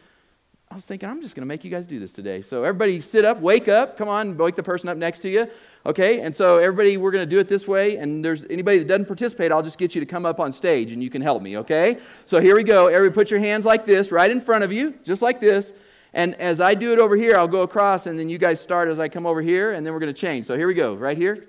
I 0.69 0.75
was 0.75 0.85
thinking, 0.85 1.07
I'm 1.09 1.21
just 1.21 1.35
going 1.35 1.41
to 1.41 1.47
make 1.47 1.63
you 1.63 1.71
guys 1.71 1.87
do 1.87 1.99
this 1.99 2.11
today. 2.11 2.41
So, 2.41 2.63
everybody 2.63 2.99
sit 2.99 3.23
up, 3.23 3.39
wake 3.39 3.67
up. 3.67 3.97
Come 3.97 4.09
on, 4.09 4.35
wake 4.35 4.55
the 4.55 4.63
person 4.63 4.89
up 4.89 4.97
next 4.97 5.19
to 5.19 5.29
you. 5.29 5.47
Okay? 5.85 6.21
And 6.21 6.35
so, 6.35 6.57
everybody, 6.57 6.97
we're 6.97 7.11
going 7.11 7.23
to 7.23 7.29
do 7.29 7.39
it 7.39 7.47
this 7.47 7.67
way. 7.67 7.97
And 7.97 8.25
there's 8.25 8.43
anybody 8.49 8.79
that 8.79 8.87
doesn't 8.87 9.05
participate, 9.05 9.51
I'll 9.51 9.63
just 9.63 9.77
get 9.77 9.93
you 9.95 10.01
to 10.01 10.07
come 10.07 10.25
up 10.25 10.39
on 10.39 10.51
stage 10.51 10.91
and 10.91 11.03
you 11.03 11.09
can 11.09 11.21
help 11.21 11.41
me. 11.41 11.57
Okay? 11.59 11.99
So, 12.25 12.41
here 12.41 12.55
we 12.55 12.63
go. 12.63 12.87
Everybody, 12.87 13.13
put 13.13 13.31
your 13.31 13.39
hands 13.39 13.63
like 13.63 13.85
this, 13.85 14.11
right 14.11 14.29
in 14.29 14.41
front 14.41 14.63
of 14.63 14.71
you, 14.71 14.95
just 15.03 15.21
like 15.21 15.39
this. 15.39 15.71
And 16.15 16.33
as 16.35 16.61
I 16.61 16.75
do 16.75 16.93
it 16.93 16.99
over 16.99 17.17
here, 17.17 17.35
I'll 17.35 17.45
go 17.45 17.63
across, 17.63 18.07
and 18.07 18.17
then 18.17 18.29
you 18.29 18.37
guys 18.37 18.61
start 18.61 18.87
as 18.87 18.99
I 18.99 19.09
come 19.09 19.25
over 19.25 19.41
here, 19.41 19.73
and 19.73 19.85
then 19.85 19.91
we're 19.91 19.99
going 19.99 20.13
to 20.13 20.19
change. 20.19 20.45
So 20.45 20.55
here 20.55 20.65
we 20.65 20.73
go, 20.73 20.95
right 20.95 21.17
here. 21.17 21.45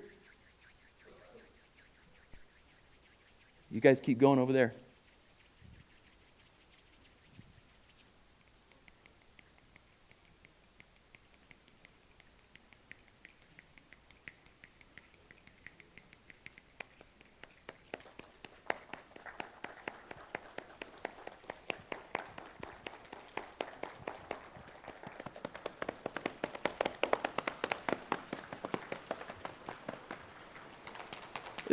You 3.71 3.79
guys 3.79 4.01
keep 4.01 4.17
going 4.17 4.39
over 4.39 4.51
there. 4.51 4.73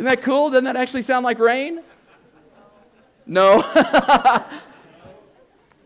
Isn't 0.05 0.17
that 0.17 0.23
cool? 0.23 0.51
Doesn't 0.51 0.65
that 0.65 0.75
actually 0.75 1.01
sound 1.01 1.23
like 1.23 1.39
rain? 1.39 1.81
No. 3.25 3.63
I 3.73 4.51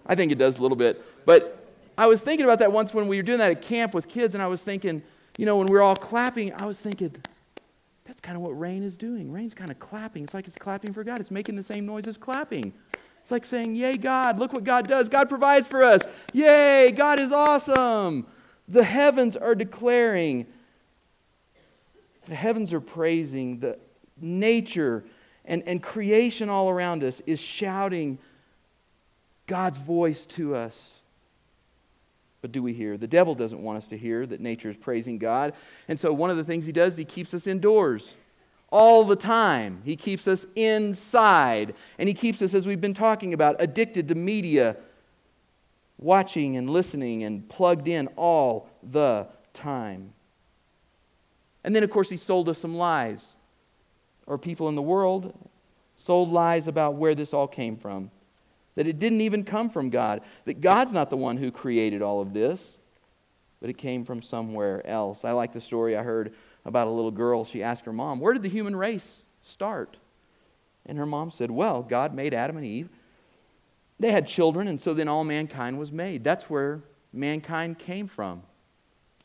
think 0.10 0.34
it 0.34 0.38
does 0.38 0.60
a 0.60 0.62
little 0.62 0.76
bit. 0.76 1.02
But 1.26 1.66
I 1.98 2.06
was 2.06 2.22
thinking 2.22 2.44
about 2.44 2.60
that 2.60 2.70
once 2.70 2.94
when 2.94 3.08
we 3.08 3.16
were 3.16 3.24
doing 3.24 3.38
that 3.38 3.50
at 3.50 3.62
camp 3.62 3.94
with 3.94 4.10
kids, 4.10 4.34
and 4.34 4.44
I 4.44 4.48
was 4.48 4.62
thinking, 4.62 5.04
you 5.38 5.46
know, 5.46 5.56
when 5.56 5.68
we 5.68 5.72
were 5.72 5.82
all 5.82 5.96
clapping, 5.96 6.52
I 6.52 6.66
was 6.66 6.82
thinking, 6.82 7.16
that's 8.04 8.20
kind 8.20 8.36
of 8.36 8.42
what 8.42 8.60
rain 8.60 8.84
is 8.84 8.98
doing. 8.98 9.32
Rain's 9.32 9.54
kind 9.54 9.72
of 9.72 9.80
clapping. 9.80 10.26
It's 10.26 10.34
like 10.34 10.50
it's 10.50 10.58
clapping 10.58 10.92
for 10.92 11.06
God. 11.06 11.22
It's 11.22 11.32
making 11.32 11.56
the 11.56 11.64
same 11.64 11.86
noise 11.86 12.06
as 12.06 12.18
clapping. 12.18 12.74
It's 13.22 13.32
like 13.32 13.46
saying, 13.46 13.74
Yay, 13.78 13.96
God, 13.96 14.38
look 14.38 14.52
what 14.52 14.66
God 14.66 14.86
does. 14.86 15.08
God 15.08 15.30
provides 15.30 15.66
for 15.66 15.82
us. 15.82 16.02
Yay, 16.34 16.92
God 16.92 17.22
is 17.22 17.32
awesome. 17.32 18.28
The 18.68 18.84
heavens 18.84 19.38
are 19.38 19.56
declaring, 19.56 20.46
the 22.26 22.36
heavens 22.36 22.74
are 22.74 22.82
praising, 22.82 23.60
the 23.60 23.80
nature 24.22 25.04
and, 25.46 25.64
and 25.66 25.82
creation 25.82 26.50
all 26.50 26.70
around 26.70 27.04
us 27.04 27.22
is 27.26 27.40
shouting 27.40 28.20
God's 29.48 29.78
voice 29.78 30.26
to 30.26 30.56
us. 30.56 31.00
But 32.42 32.52
do 32.52 32.64
we 32.64 32.74
hear? 32.74 32.98
The 32.98 33.08
devil 33.08 33.36
doesn't 33.36 33.62
want 33.62 33.80
us 33.80 33.88
to 33.90 33.98
hear 33.98 34.26
that 34.26 34.40
nature 34.40 34.70
is 34.70 34.78
praising 34.78 35.18
God. 35.18 35.54
And 35.88 36.00
so 36.00 36.14
one 36.14 36.30
of 36.30 36.38
the 36.38 36.44
things 36.44 36.66
he 36.66 36.72
does, 36.72 36.96
he 36.96 37.04
keeps 37.04 37.34
us 37.34 37.48
indoors 37.48 38.16
all 38.72 39.04
the 39.04 39.16
time. 39.16 39.82
He 39.84 39.96
keeps 39.96 40.28
us 40.28 40.46
inside. 40.56 41.74
And 41.98 42.08
he 42.08 42.14
keeps 42.14 42.42
us, 42.42 42.54
as 42.54 42.66
we've 42.66 42.80
been 42.80 42.94
talking 42.94 43.34
about, 43.34 43.56
addicted 43.60 44.08
to 44.08 44.16
media, 44.16 44.78
watching 45.98 46.56
and 46.56 46.70
listening 46.70 47.24
and 47.24 47.50
plugged 47.50 47.88
in 47.88 48.08
all 48.16 48.70
the 48.84 49.28
time. 49.54 50.14
And 51.64 51.76
then, 51.76 51.84
of 51.84 51.90
course, 51.90 52.10
he 52.10 52.18
sold 52.18 52.48
us 52.48 52.58
some 52.58 52.76
lies 52.76 53.36
or 54.30 54.38
people 54.38 54.70
in 54.70 54.76
the 54.76 54.82
world 54.82 55.34
sold 55.98 56.32
lies 56.32 56.70
about 56.70 56.96
where 56.96 57.16
this 57.16 57.34
all 57.34 57.48
came 57.48 57.76
from. 57.76 58.12
that 58.76 58.88
it 58.88 59.00
didn't 59.00 59.20
even 59.20 59.44
come 59.44 59.70
from 59.70 59.90
God, 59.90 60.22
that 60.46 60.62
God's 60.62 60.94
not 60.94 61.10
the 61.10 61.18
one 61.18 61.36
who 61.36 61.52
created 61.52 62.02
all 62.02 62.22
of 62.22 62.32
this, 62.32 62.78
but 63.60 63.70
it 63.70 63.78
came 63.78 64.06
from 64.06 64.22
somewhere 64.22 64.86
else. 64.88 65.26
I 65.26 65.32
like 65.32 65.52
the 65.52 65.60
story 65.60 65.98
I 65.98 66.04
heard 66.04 66.34
about 66.64 66.88
a 66.88 66.92
little 66.92 67.12
girl. 67.12 67.44
She 67.44 67.62
asked 67.62 67.84
her 67.84 67.92
mom, 67.92 68.22
Where 68.22 68.32
did 68.32 68.44
the 68.44 68.48
human 68.48 68.78
race 68.78 69.24
start? 69.42 69.98
And 70.86 70.98
her 70.98 71.06
mom 71.06 71.30
said, 71.32 71.52
Well, 71.52 71.82
God 71.84 72.14
made 72.14 72.34
Adam 72.34 72.56
and 72.56 72.66
Eve. 72.66 72.88
They 74.00 74.14
had 74.14 74.26
children, 74.28 74.70
and 74.70 74.80
so 74.80 74.94
then 74.94 75.10
all 75.10 75.26
mankind 75.26 75.78
was 75.78 75.92
made. 75.92 76.24
That's 76.24 76.50
where 76.50 76.80
mankind 77.12 77.80
came 77.80 78.08
from. 78.08 78.44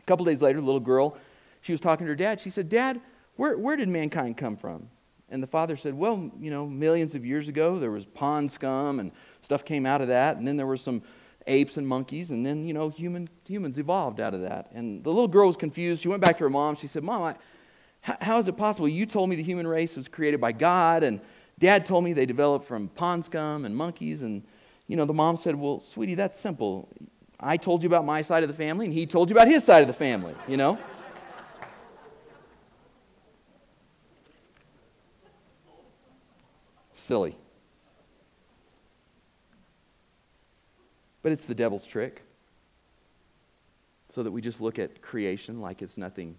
A 0.01 0.07
couple 0.07 0.25
days 0.25 0.43
later, 0.43 0.59
the 0.59 0.67
little 0.67 0.81
girl, 0.81 1.17
she 1.61 1.71
was 1.71 1.81
talking 1.81 2.07
to 2.07 2.11
her 2.11 2.17
dad. 2.17 2.41
She 2.41 2.51
said, 2.51 2.69
Dad, 2.69 3.01
where, 3.37 3.57
where 3.57 3.77
did 3.77 3.89
mankind 3.89 4.37
come 4.37 4.57
from? 4.57 4.89
And 5.31 5.43
the 5.43 5.47
father 5.47 5.77
said, 5.77 5.95
Well, 5.95 6.31
you 6.39 6.51
know, 6.51 6.67
millions 6.67 7.15
of 7.15 7.25
years 7.25 7.49
ago, 7.49 7.79
there 7.79 7.91
was 7.91 8.05
pond 8.05 8.51
scum 8.51 9.01
and 9.01 9.13
stuff 9.41 9.65
came 9.65 9.87
out 9.87 10.01
of 10.01 10.09
that. 10.09 10.37
And 10.37 10.47
then 10.47 10.57
there 10.57 10.67
were 10.67 10.77
some 10.77 11.03
apes 11.47 11.77
and 11.77 11.87
monkeys. 11.87 12.31
And 12.31 12.45
then, 12.45 12.67
you 12.67 12.75
know, 12.75 12.89
human, 12.89 13.29
humans 13.47 13.79
evolved 13.79 14.21
out 14.21 14.35
of 14.35 14.43
that. 14.43 14.71
And 14.73 15.03
the 15.03 15.11
little 15.11 15.29
girl 15.29 15.47
was 15.47 15.57
confused. 15.57 16.03
She 16.03 16.09
went 16.09 16.23
back 16.23 16.39
to 16.39 16.45
her 16.45 16.51
mom. 16.51 16.77
She 16.77 16.87
said, 16.87 17.03
Mom, 17.03 17.23
I, 17.23 17.35
how, 18.01 18.17
how 18.21 18.39
is 18.39 18.49
it 18.49 18.57
possible? 18.57 18.89
You 18.89 19.07
told 19.07 19.31
me 19.31 19.37
the 19.37 19.43
human 19.43 19.67
race 19.67 19.97
was 19.97 20.09
created 20.09 20.41
by 20.41 20.53
God. 20.53 21.03
And 21.03 21.21
dad 21.59 21.87
told 21.87 22.05
me 22.05 22.13
they 22.13 22.27
developed 22.27 22.67
from 22.67 22.89
pond 22.89 23.25
scum 23.25 23.65
and 23.65 23.75
monkeys. 23.75 24.23
And, 24.23 24.43
you 24.87 24.97
know, 24.97 25.05
the 25.05 25.15
mom 25.15 25.37
said, 25.37 25.57
Well, 25.57 25.81
sweetie, 25.81 26.15
that's 26.15 26.39
simple. 26.39 26.89
I 27.41 27.57
told 27.57 27.83
you 27.83 27.89
about 27.89 28.07
my 28.07 28.23
side 28.23 28.43
of 28.43 28.49
the 28.49 28.55
family, 28.55 28.87
and 28.87 28.95
he 28.95 29.07
told 29.07 29.29
you 29.29 29.37
about 29.37 29.49
his 29.49 29.65
side 29.65 29.83
of 29.83 29.89
the 29.89 29.95
family, 29.95 30.35
you 30.47 30.57
know? 30.57 30.79
Silly. 37.07 37.37
But 41.23 41.33
it's 41.33 41.45
the 41.45 41.55
devil's 41.55 41.87
trick. 41.87 42.23
So 44.09 44.23
that 44.23 44.31
we 44.31 44.41
just 44.41 44.59
look 44.59 44.79
at 44.79 45.03
creation 45.03 45.61
like 45.61 45.83
it's 45.83 45.99
nothing 45.99 46.37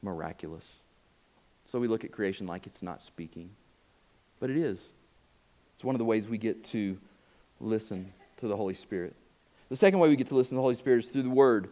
miraculous. 0.00 0.66
So 1.66 1.78
we 1.78 1.86
look 1.86 2.02
at 2.02 2.12
creation 2.12 2.46
like 2.46 2.66
it's 2.66 2.82
not 2.82 3.02
speaking. 3.02 3.50
But 4.40 4.48
it 4.48 4.56
is. 4.56 4.88
It's 5.74 5.84
one 5.84 5.94
of 5.94 5.98
the 5.98 6.06
ways 6.06 6.26
we 6.26 6.38
get 6.38 6.64
to 6.66 6.96
listen 7.60 8.10
to 8.38 8.48
the 8.48 8.56
Holy 8.56 8.74
Spirit. 8.74 9.14
The 9.68 9.76
second 9.76 9.98
way 9.98 10.08
we 10.08 10.16
get 10.16 10.28
to 10.28 10.34
listen 10.34 10.50
to 10.50 10.56
the 10.56 10.62
Holy 10.62 10.76
Spirit 10.76 11.04
is 11.04 11.10
through 11.10 11.24
the 11.24 11.30
Word. 11.30 11.68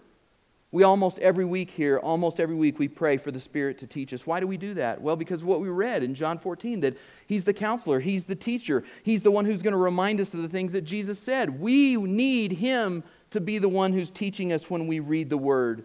We 0.72 0.82
almost 0.82 1.18
every 1.20 1.44
week 1.44 1.70
here, 1.70 1.98
almost 1.98 2.40
every 2.40 2.56
week, 2.56 2.78
we 2.78 2.88
pray 2.88 3.16
for 3.16 3.30
the 3.30 3.40
Spirit 3.40 3.78
to 3.78 3.86
teach 3.86 4.12
us. 4.12 4.26
Why 4.26 4.40
do 4.40 4.46
we 4.46 4.56
do 4.56 4.74
that? 4.74 5.00
Well, 5.00 5.14
because 5.14 5.44
what 5.44 5.60
we 5.60 5.68
read 5.68 6.02
in 6.02 6.14
John 6.14 6.38
14 6.38 6.80
that 6.80 6.96
He's 7.26 7.44
the 7.44 7.52
counselor, 7.52 8.00
He's 8.00 8.24
the 8.24 8.34
teacher, 8.34 8.82
He's 9.02 9.22
the 9.22 9.30
one 9.30 9.44
who's 9.44 9.62
going 9.62 9.72
to 9.72 9.78
remind 9.78 10.20
us 10.20 10.34
of 10.34 10.42
the 10.42 10.48
things 10.48 10.72
that 10.72 10.82
Jesus 10.82 11.18
said. 11.18 11.60
We 11.60 11.96
need 11.96 12.52
Him 12.52 13.04
to 13.30 13.40
be 13.40 13.58
the 13.58 13.68
one 13.68 13.92
who's 13.92 14.10
teaching 14.10 14.52
us 14.52 14.68
when 14.68 14.86
we 14.86 14.98
read 14.98 15.30
the 15.30 15.38
Word. 15.38 15.84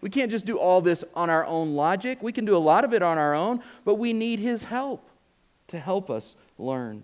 We 0.00 0.10
can't 0.10 0.30
just 0.30 0.46
do 0.46 0.56
all 0.56 0.80
this 0.80 1.02
on 1.14 1.28
our 1.28 1.44
own 1.44 1.74
logic. 1.74 2.22
We 2.22 2.32
can 2.32 2.44
do 2.44 2.56
a 2.56 2.58
lot 2.58 2.84
of 2.84 2.94
it 2.94 3.02
on 3.02 3.18
our 3.18 3.34
own, 3.34 3.60
but 3.84 3.96
we 3.96 4.12
need 4.12 4.38
His 4.38 4.62
help 4.64 5.10
to 5.68 5.80
help 5.80 6.10
us 6.10 6.36
learn. 6.58 7.02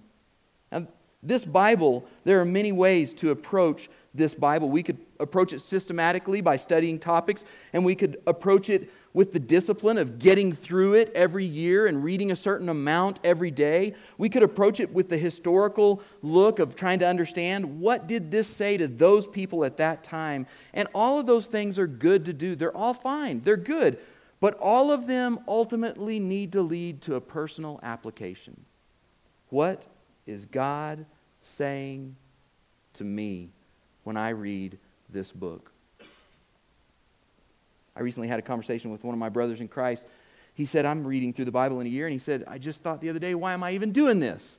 And 0.70 0.86
this 1.22 1.44
Bible, 1.44 2.04
there 2.24 2.40
are 2.40 2.44
many 2.44 2.72
ways 2.72 3.14
to 3.14 3.30
approach 3.30 3.88
this 4.14 4.34
Bible. 4.34 4.68
We 4.68 4.82
could 4.82 4.98
approach 5.20 5.52
it 5.52 5.60
systematically 5.60 6.40
by 6.40 6.56
studying 6.56 6.98
topics, 6.98 7.44
and 7.72 7.84
we 7.84 7.94
could 7.94 8.20
approach 8.26 8.68
it 8.68 8.90
with 9.14 9.32
the 9.32 9.38
discipline 9.38 9.98
of 9.98 10.18
getting 10.18 10.52
through 10.52 10.94
it 10.94 11.12
every 11.14 11.44
year 11.44 11.86
and 11.86 12.02
reading 12.02 12.30
a 12.30 12.36
certain 12.36 12.68
amount 12.68 13.20
every 13.22 13.50
day. 13.50 13.94
We 14.18 14.28
could 14.28 14.42
approach 14.42 14.80
it 14.80 14.92
with 14.92 15.08
the 15.08 15.18
historical 15.18 16.02
look 16.22 16.58
of 16.58 16.74
trying 16.74 16.98
to 17.00 17.06
understand 17.06 17.80
what 17.80 18.06
did 18.06 18.30
this 18.30 18.48
say 18.48 18.76
to 18.78 18.88
those 18.88 19.26
people 19.26 19.64
at 19.64 19.76
that 19.76 20.02
time. 20.02 20.46
And 20.72 20.88
all 20.94 21.20
of 21.20 21.26
those 21.26 21.46
things 21.46 21.78
are 21.78 21.86
good 21.86 22.24
to 22.24 22.32
do. 22.32 22.54
They're 22.54 22.76
all 22.76 22.94
fine. 22.94 23.42
They're 23.42 23.56
good. 23.56 23.98
But 24.40 24.58
all 24.58 24.90
of 24.90 25.06
them 25.06 25.40
ultimately 25.46 26.18
need 26.18 26.52
to 26.52 26.62
lead 26.62 27.02
to 27.02 27.14
a 27.14 27.20
personal 27.20 27.78
application. 27.82 28.64
What 29.50 29.86
is 30.26 30.44
God 30.46 31.06
saying 31.40 32.16
to 32.94 33.04
me 33.04 33.50
when 34.04 34.16
I 34.16 34.30
read 34.30 34.78
this 35.08 35.32
book? 35.32 35.72
I 37.94 38.00
recently 38.00 38.28
had 38.28 38.38
a 38.38 38.42
conversation 38.42 38.90
with 38.90 39.04
one 39.04 39.14
of 39.14 39.18
my 39.18 39.28
brothers 39.28 39.60
in 39.60 39.68
Christ. 39.68 40.06
He 40.54 40.64
said, 40.64 40.84
I'm 40.84 41.06
reading 41.06 41.32
through 41.32 41.44
the 41.46 41.52
Bible 41.52 41.80
in 41.80 41.86
a 41.86 41.90
year, 41.90 42.06
and 42.06 42.12
he 42.12 42.18
said, 42.18 42.44
I 42.46 42.58
just 42.58 42.82
thought 42.82 43.00
the 43.00 43.10
other 43.10 43.18
day, 43.18 43.34
why 43.34 43.52
am 43.52 43.62
I 43.62 43.72
even 43.72 43.92
doing 43.92 44.20
this? 44.20 44.58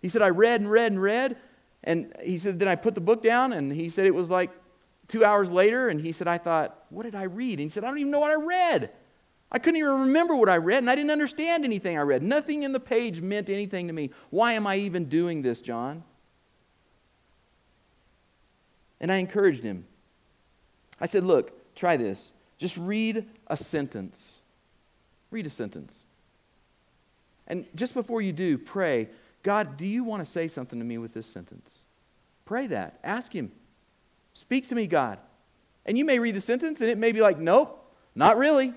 He 0.00 0.08
said, 0.08 0.22
I 0.22 0.28
read 0.28 0.60
and 0.60 0.70
read 0.70 0.92
and 0.92 1.00
read, 1.00 1.36
and 1.82 2.12
he 2.22 2.38
said, 2.38 2.58
then 2.58 2.68
I 2.68 2.76
put 2.76 2.94
the 2.94 3.00
book 3.00 3.22
down, 3.22 3.52
and 3.52 3.72
he 3.72 3.88
said 3.88 4.06
it 4.06 4.14
was 4.14 4.30
like 4.30 4.50
two 5.08 5.24
hours 5.24 5.50
later, 5.50 5.88
and 5.88 6.00
he 6.00 6.12
said, 6.12 6.28
I 6.28 6.38
thought, 6.38 6.84
what 6.90 7.04
did 7.04 7.14
I 7.14 7.24
read? 7.24 7.52
And 7.52 7.60
he 7.60 7.68
said, 7.68 7.84
I 7.84 7.88
don't 7.88 7.98
even 7.98 8.12
know 8.12 8.20
what 8.20 8.30
I 8.30 8.42
read. 8.42 8.90
I 9.54 9.60
couldn't 9.60 9.78
even 9.78 10.00
remember 10.00 10.34
what 10.34 10.48
I 10.48 10.56
read, 10.56 10.78
and 10.78 10.90
I 10.90 10.96
didn't 10.96 11.12
understand 11.12 11.64
anything 11.64 11.96
I 11.96 12.00
read. 12.00 12.24
Nothing 12.24 12.64
in 12.64 12.72
the 12.72 12.80
page 12.80 13.20
meant 13.20 13.48
anything 13.48 13.86
to 13.86 13.92
me. 13.92 14.10
Why 14.30 14.54
am 14.54 14.66
I 14.66 14.78
even 14.78 15.04
doing 15.04 15.42
this, 15.42 15.60
John? 15.60 16.02
And 19.00 19.12
I 19.12 19.18
encouraged 19.18 19.62
him. 19.62 19.86
I 21.00 21.06
said, 21.06 21.22
Look, 21.22 21.52
try 21.76 21.96
this. 21.96 22.32
Just 22.58 22.76
read 22.76 23.26
a 23.46 23.56
sentence. 23.56 24.40
Read 25.30 25.46
a 25.46 25.50
sentence. 25.50 25.94
And 27.46 27.64
just 27.76 27.94
before 27.94 28.20
you 28.20 28.32
do, 28.32 28.58
pray, 28.58 29.08
God, 29.44 29.76
do 29.76 29.86
you 29.86 30.02
want 30.02 30.24
to 30.24 30.28
say 30.28 30.48
something 30.48 30.80
to 30.80 30.84
me 30.84 30.98
with 30.98 31.14
this 31.14 31.28
sentence? 31.28 31.70
Pray 32.44 32.66
that. 32.66 32.98
Ask 33.04 33.32
Him. 33.32 33.52
Speak 34.32 34.68
to 34.70 34.74
me, 34.74 34.88
God. 34.88 35.20
And 35.86 35.96
you 35.96 36.04
may 36.04 36.18
read 36.18 36.34
the 36.34 36.40
sentence 36.40 36.80
and 36.80 36.90
it 36.90 36.98
may 36.98 37.12
be 37.12 37.20
like, 37.20 37.38
nope, 37.38 37.94
not 38.16 38.36
really. 38.36 38.74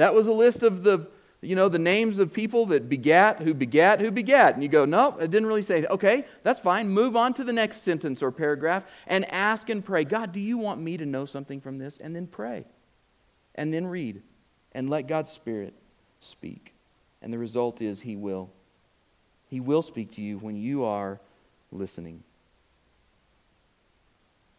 That 0.00 0.14
was 0.14 0.28
a 0.28 0.32
list 0.32 0.62
of 0.62 0.82
the, 0.82 1.06
you 1.42 1.54
know, 1.54 1.68
the 1.68 1.78
names 1.78 2.18
of 2.20 2.32
people 2.32 2.64
that 2.66 2.88
begat, 2.88 3.40
who 3.40 3.52
begat, 3.52 4.00
who 4.00 4.10
begat. 4.10 4.54
And 4.54 4.62
you 4.62 4.68
go, 4.70 4.86
no, 4.86 5.14
it 5.18 5.30
didn't 5.30 5.46
really 5.46 5.60
say, 5.60 5.84
okay, 5.84 6.24
that's 6.42 6.58
fine. 6.58 6.88
Move 6.88 7.16
on 7.16 7.34
to 7.34 7.44
the 7.44 7.52
next 7.52 7.82
sentence 7.82 8.22
or 8.22 8.32
paragraph 8.32 8.84
and 9.06 9.30
ask 9.30 9.68
and 9.68 9.84
pray, 9.84 10.04
God, 10.04 10.32
do 10.32 10.40
you 10.40 10.56
want 10.56 10.80
me 10.80 10.96
to 10.96 11.04
know 11.04 11.26
something 11.26 11.60
from 11.60 11.76
this? 11.76 11.98
And 11.98 12.16
then 12.16 12.26
pray. 12.26 12.64
And 13.54 13.74
then 13.74 13.86
read. 13.86 14.22
And 14.72 14.88
let 14.88 15.06
God's 15.06 15.28
Spirit 15.28 15.74
speak. 16.18 16.72
And 17.20 17.30
the 17.30 17.38
result 17.38 17.82
is 17.82 18.00
He 18.00 18.16
will. 18.16 18.48
He 19.50 19.60
will 19.60 19.82
speak 19.82 20.12
to 20.12 20.22
you 20.22 20.38
when 20.38 20.56
you 20.56 20.82
are 20.84 21.20
listening. 21.70 22.22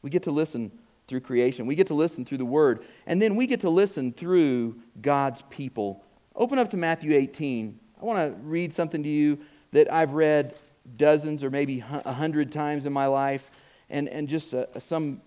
We 0.04 0.12
get 0.12 0.22
to 0.24 0.32
listen 0.32 0.72
through 1.12 1.20
creation. 1.20 1.66
We 1.66 1.76
get 1.76 1.88
to 1.88 1.94
listen 1.94 2.24
through 2.24 2.38
the 2.38 2.46
Word. 2.46 2.86
And 3.06 3.22
then 3.22 3.36
we 3.36 3.46
get 3.46 3.60
to 3.60 3.70
listen 3.70 4.14
through 4.14 4.80
God's 5.02 5.42
people. 5.50 6.06
Open 6.38 6.58
up 6.58 6.72
to 6.72 6.78
Matthew 6.78 7.14
18. 7.14 7.78
I 8.02 8.06
want 8.06 8.34
to 8.34 8.42
read 8.44 8.74
something 8.74 9.04
to 9.04 9.10
you 9.10 9.38
that 9.74 9.92
I've 9.92 10.14
read 10.14 10.56
dozens 10.96 11.44
or 11.44 11.50
maybe 11.50 11.84
a 12.06 12.14
hundred 12.14 12.50
times 12.50 12.86
in 12.86 12.94
my 12.94 13.08
life, 13.08 13.52
and, 13.90 14.08
and 14.08 14.30
just 14.30 14.54
a, 14.54 14.70
a, 14.74 14.80
some 14.80 15.22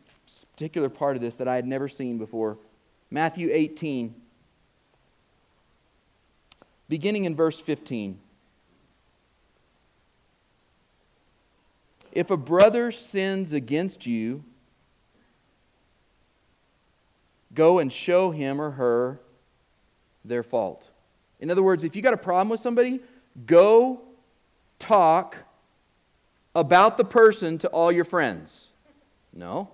particular 0.54 0.88
part 0.88 1.16
of 1.16 1.22
this 1.22 1.34
that 1.34 1.48
I 1.48 1.54
had 1.54 1.66
never 1.66 1.86
seen 1.86 2.16
before. 2.16 2.56
Matthew 3.10 3.50
18, 3.52 4.14
beginning 6.88 7.24
in 7.24 7.36
verse 7.36 7.60
15. 7.60 8.18
If 12.10 12.30
a 12.30 12.38
brother 12.38 12.90
sins 12.90 13.52
against 13.52 14.06
you, 14.06 14.44
go 17.54 17.78
and 17.78 17.92
show 17.92 18.30
him 18.30 18.60
or 18.60 18.72
her 18.72 19.20
their 20.24 20.42
fault. 20.42 20.90
In 21.40 21.50
other 21.50 21.62
words, 21.62 21.84
if 21.84 21.94
you 21.94 22.02
got 22.02 22.14
a 22.14 22.18
problem 22.18 22.48
with 22.48 22.60
somebody, 22.60 23.00
go 23.46 24.00
talk 24.78 25.36
about 26.54 26.96
the 26.96 27.04
person 27.04 27.58
to 27.58 27.68
all 27.68 27.90
your 27.90 28.04
friends. 28.04 28.72
No. 29.32 29.70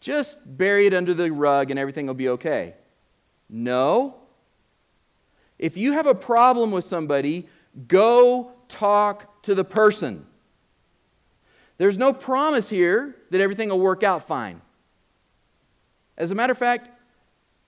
Just 0.00 0.38
bury 0.44 0.86
it 0.86 0.94
under 0.94 1.14
the 1.14 1.30
rug 1.30 1.70
and 1.70 1.78
everything 1.78 2.06
will 2.06 2.14
be 2.14 2.28
okay. 2.30 2.74
No. 3.48 4.16
If 5.58 5.76
you 5.76 5.92
have 5.92 6.06
a 6.06 6.14
problem 6.14 6.70
with 6.70 6.84
somebody, 6.84 7.48
go 7.88 8.52
talk 8.68 9.42
to 9.42 9.54
the 9.54 9.64
person. 9.64 10.26
There's 11.78 11.98
no 11.98 12.12
promise 12.12 12.68
here 12.68 13.16
that 13.30 13.40
everything 13.40 13.68
will 13.68 13.80
work 13.80 14.02
out 14.02 14.26
fine. 14.26 14.60
As 16.16 16.30
a 16.30 16.34
matter 16.34 16.52
of 16.52 16.58
fact, 16.58 16.88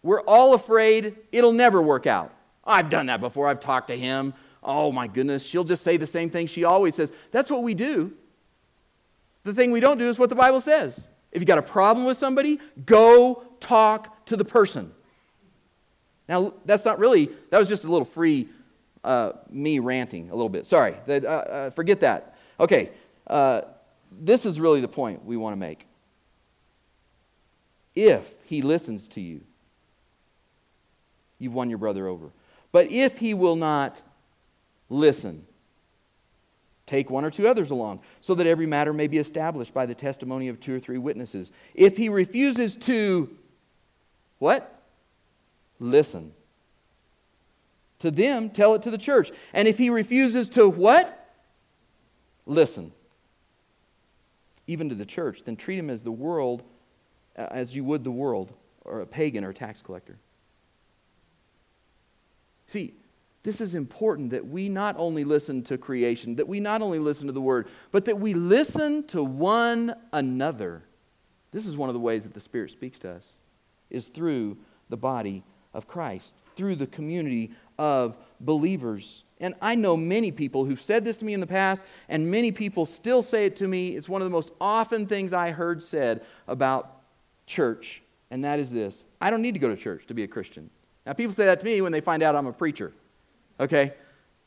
we're 0.03 0.21
all 0.23 0.55
afraid 0.55 1.17
it'll 1.33 1.53
never 1.53 1.81
work 1.81 2.07
out. 2.07 2.33
I've 2.65 2.91
done 2.91 3.07
that 3.07 3.21
before. 3.21 3.49
I've 3.49 3.61
talked 3.61 3.89
to 3.89 3.97
him. 3.97 4.35
Oh 4.63 4.93
my 4.93 5.07
goodness, 5.07 5.45
she'll 5.45 5.65
just 5.65 5.83
say 5.83 5.97
the 5.97 6.07
same 6.07 6.31
thing 6.31 6.47
she 6.47 6.65
always 6.65 6.95
says. 6.95 7.13
That's 7.31 7.51
what 7.51 7.63
we 7.63 7.75
do. 7.75 8.13
The 9.45 9.53
thing 9.53 9.73
we 9.73 9.81
don't 9.81 9.99
do 9.99 10.09
is 10.09 10.19
what 10.19 10.31
the 10.31 10.35
Bible 10.35 10.61
says. 10.61 11.01
If 11.33 11.43
you 11.43 11.47
got 11.47 11.59
a 11.59 11.63
problem 11.63 12.07
with 12.07 12.17
somebody, 12.17 12.61
go 12.87 13.45
talk 13.61 14.25
to 14.27 14.37
the 14.37 14.45
person. 14.45 14.93
Now, 16.29 16.55
that's 16.65 16.85
not 16.85 16.99
really, 16.99 17.29
that 17.51 17.59
was 17.59 17.69
just 17.69 17.85
a 17.85 17.91
little 17.91 18.07
free 18.07 18.49
uh, 19.03 19.33
me 19.51 19.79
ranting 19.79 20.31
a 20.31 20.35
little 20.35 20.49
bit. 20.49 20.67
Sorry, 20.67 20.95
that, 21.07 21.25
uh, 21.25 21.29
uh, 21.29 21.71
forget 21.71 22.01
that. 22.01 22.39
Okay, 22.59 22.91
uh, 23.27 23.63
this 24.11 24.47
is 24.47 24.59
really 24.59 24.81
the 24.81 24.89
point 24.89 25.25
we 25.25 25.37
want 25.37 25.53
to 25.53 25.59
make. 25.59 25.87
If 27.95 28.34
he 28.45 28.63
listens 28.63 29.09
to 29.09 29.21
you, 29.21 29.41
you've 31.39 31.55
won 31.55 31.69
your 31.69 31.79
brother 31.79 32.07
over. 32.07 32.31
But 32.73 32.91
if 32.91 33.19
he 33.19 33.35
will 33.35 33.57
not 33.57 34.01
listen, 34.89 35.47
take 36.87 37.09
one 37.11 37.25
or 37.25 37.31
two 37.31 37.49
others 37.49 37.71
along, 37.71 38.01
so 38.21 38.35
that 38.35 38.47
every 38.47 38.67
matter 38.67 38.93
may 38.93 39.07
be 39.07 39.19
established 39.19 39.73
by 39.73 39.87
the 39.87 39.95
testimony 39.95 40.49
of 40.49 40.61
two 40.61 40.75
or 40.75 40.81
three 40.81 40.99
witnesses. 40.99 41.53
If 41.75 41.97
he 41.97 42.09
refuses 42.09 42.77
to, 42.77 43.31
what? 44.39 44.83
Listen. 45.79 46.33
To 48.01 48.11
them, 48.11 48.51
tell 48.51 48.75
it 48.75 48.83
to 48.83 48.91
the 48.91 48.99
church. 48.99 49.31
And 49.53 49.67
if 49.67 49.79
he 49.79 49.89
refuses 49.89 50.49
to 50.51 50.69
what? 50.69 51.31
Listen. 52.45 52.93
Even 54.67 54.89
to 54.89 54.95
the 54.95 55.07
church, 55.07 55.45
then 55.45 55.57
treat 55.57 55.79
him 55.79 55.91
as 55.91 56.03
the 56.03 56.13
world, 56.13 56.63
Uh, 57.37 57.49
as 57.51 57.75
you 57.75 57.83
would 57.83 58.05
the 58.05 58.11
world, 58.11 58.53
or 58.85 59.01
a 59.01 59.07
pagan 59.07 59.45
or 59.45 59.51
a 59.51 59.55
tax 59.55 59.83
collector. 59.83 60.19
See, 62.67 62.95
this 63.43 63.61
is 63.61 63.75
important 63.75 64.31
that 64.31 64.47
we 64.47 64.69
not 64.69 64.95
only 64.99 65.25
listen 65.25 65.63
to 65.65 65.77
creation, 65.77 66.37
that 66.37 66.47
we 66.47 66.61
not 66.61 66.81
only 66.81 66.99
listen 66.99 67.27
to 67.27 67.33
the 67.33 67.41
word, 67.41 67.67
but 67.93 68.05
that 68.05 68.19
we 68.21 68.35
listen 68.35 69.05
to 69.09 69.23
one 69.23 69.95
another. 70.13 70.83
This 71.51 71.67
is 71.67 71.77
one 71.77 71.89
of 71.89 71.95
the 71.95 72.01
ways 72.01 72.23
that 72.23 72.35
the 72.35 72.41
Spirit 72.41 72.71
speaks 72.71 72.99
to 73.01 73.11
us, 73.11 73.29
is 73.91 74.07
through 74.07 74.57
the 74.89 74.97
body 74.97 75.43
of 75.75 75.87
Christ, 75.87 76.35
through 76.57 76.77
the 76.77 76.87
community 76.87 77.51
of 77.79 78.17
believers. 78.41 79.25
And 79.41 79.55
I 79.61 79.75
know 79.75 79.97
many 79.97 80.31
people 80.31 80.65
who've 80.65 80.81
said 80.81 81.05
this 81.05 81.17
to 81.19 81.25
me 81.25 81.35
in 81.35 81.41
the 81.41 81.47
past, 81.47 81.85
and 82.09 82.31
many 82.31 82.53
people 82.53 82.87
still 82.87 83.23
say 83.23 83.45
it 83.47 83.57
to 83.57 83.67
me. 83.67 83.97
It's 83.97 84.09
one 84.09 84.23
of 84.23 84.27
the 84.27 84.33
most 84.33 84.53
often 84.61 85.07
things 85.07 85.33
I 85.33 85.51
heard 85.51 85.83
said 85.83 86.25
about 86.47 87.04
church, 87.47 88.03
and 88.31 88.45
that 88.45 88.59
is 88.59 88.71
this 88.71 89.05
I 89.21 89.31
don't 89.31 89.43
need 89.43 89.55
to 89.55 89.61
go 89.61 89.69
to 89.69 89.77
church 89.77 90.07
to 90.07 90.15
be 90.15 90.23
a 90.23 90.29
Christian. 90.29 90.71
Now, 91.07 91.13
people 91.13 91.35
say 91.35 91.45
that 91.47 91.61
to 91.61 91.65
me 91.65 91.81
when 91.81 91.93
they 91.93 92.01
find 92.01 92.23
out 92.23 92.35
I'm 92.35 92.47
a 92.47 92.53
preacher. 92.53 92.93
Okay? 93.61 93.93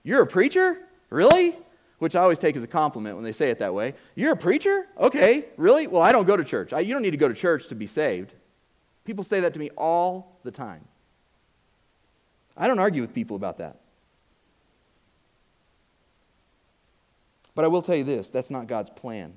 You're 0.03 0.23
a 0.23 0.27
preacher? 0.27 0.77
Really? 1.09 1.55
Which 1.99 2.15
I 2.15 2.21
always 2.21 2.39
take 2.39 2.55
as 2.55 2.63
a 2.63 2.67
compliment 2.67 3.15
when 3.15 3.23
they 3.23 3.31
say 3.31 3.49
it 3.49 3.59
that 3.59 3.73
way. 3.73 3.93
You're 4.15 4.33
a 4.33 4.37
preacher? 4.37 4.87
Okay, 4.99 5.45
really? 5.57 5.87
Well, 5.87 6.01
I 6.01 6.11
don't 6.11 6.25
go 6.25 6.37
to 6.37 6.43
church. 6.43 6.73
I, 6.73 6.79
you 6.79 6.93
don't 6.93 7.01
need 7.01 7.11
to 7.11 7.17
go 7.17 7.27
to 7.27 7.33
church 7.33 7.67
to 7.67 7.75
be 7.75 7.87
saved. 7.87 8.33
People 9.05 9.23
say 9.23 9.39
that 9.41 9.53
to 9.53 9.59
me 9.59 9.69
all 9.77 10.39
the 10.43 10.51
time. 10.51 10.83
I 12.55 12.67
don't 12.67 12.79
argue 12.79 13.01
with 13.01 13.13
people 13.13 13.35
about 13.35 13.59
that. 13.59 13.79
But 17.55 17.65
I 17.65 17.67
will 17.69 17.81
tell 17.81 17.95
you 17.95 18.03
this 18.03 18.29
that's 18.29 18.51
not 18.51 18.67
God's 18.67 18.89
plan. 18.89 19.33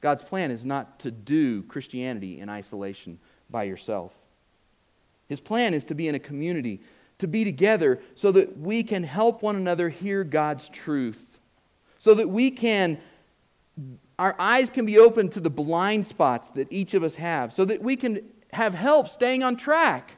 God's 0.00 0.22
plan 0.22 0.50
is 0.50 0.64
not 0.64 1.00
to 1.00 1.10
do 1.10 1.62
Christianity 1.64 2.40
in 2.40 2.48
isolation 2.48 3.18
by 3.50 3.64
yourself. 3.64 4.12
His 5.26 5.40
plan 5.40 5.74
is 5.74 5.86
to 5.86 5.94
be 5.94 6.08
in 6.08 6.14
a 6.14 6.20
community 6.20 6.80
to 7.18 7.26
be 7.26 7.44
together 7.44 8.00
so 8.14 8.32
that 8.32 8.58
we 8.58 8.82
can 8.82 9.02
help 9.02 9.42
one 9.42 9.56
another 9.56 9.88
hear 9.88 10.24
God's 10.24 10.68
truth, 10.68 11.38
so 11.98 12.14
that 12.14 12.28
we 12.28 12.50
can, 12.50 12.98
our 14.18 14.36
eyes 14.38 14.70
can 14.70 14.86
be 14.86 14.98
open 14.98 15.28
to 15.30 15.40
the 15.40 15.50
blind 15.50 16.06
spots 16.06 16.48
that 16.50 16.72
each 16.72 16.94
of 16.94 17.02
us 17.02 17.16
have, 17.16 17.52
so 17.52 17.64
that 17.64 17.82
we 17.82 17.96
can 17.96 18.20
have 18.52 18.74
help 18.74 19.08
staying 19.08 19.42
on 19.42 19.56
track, 19.56 20.12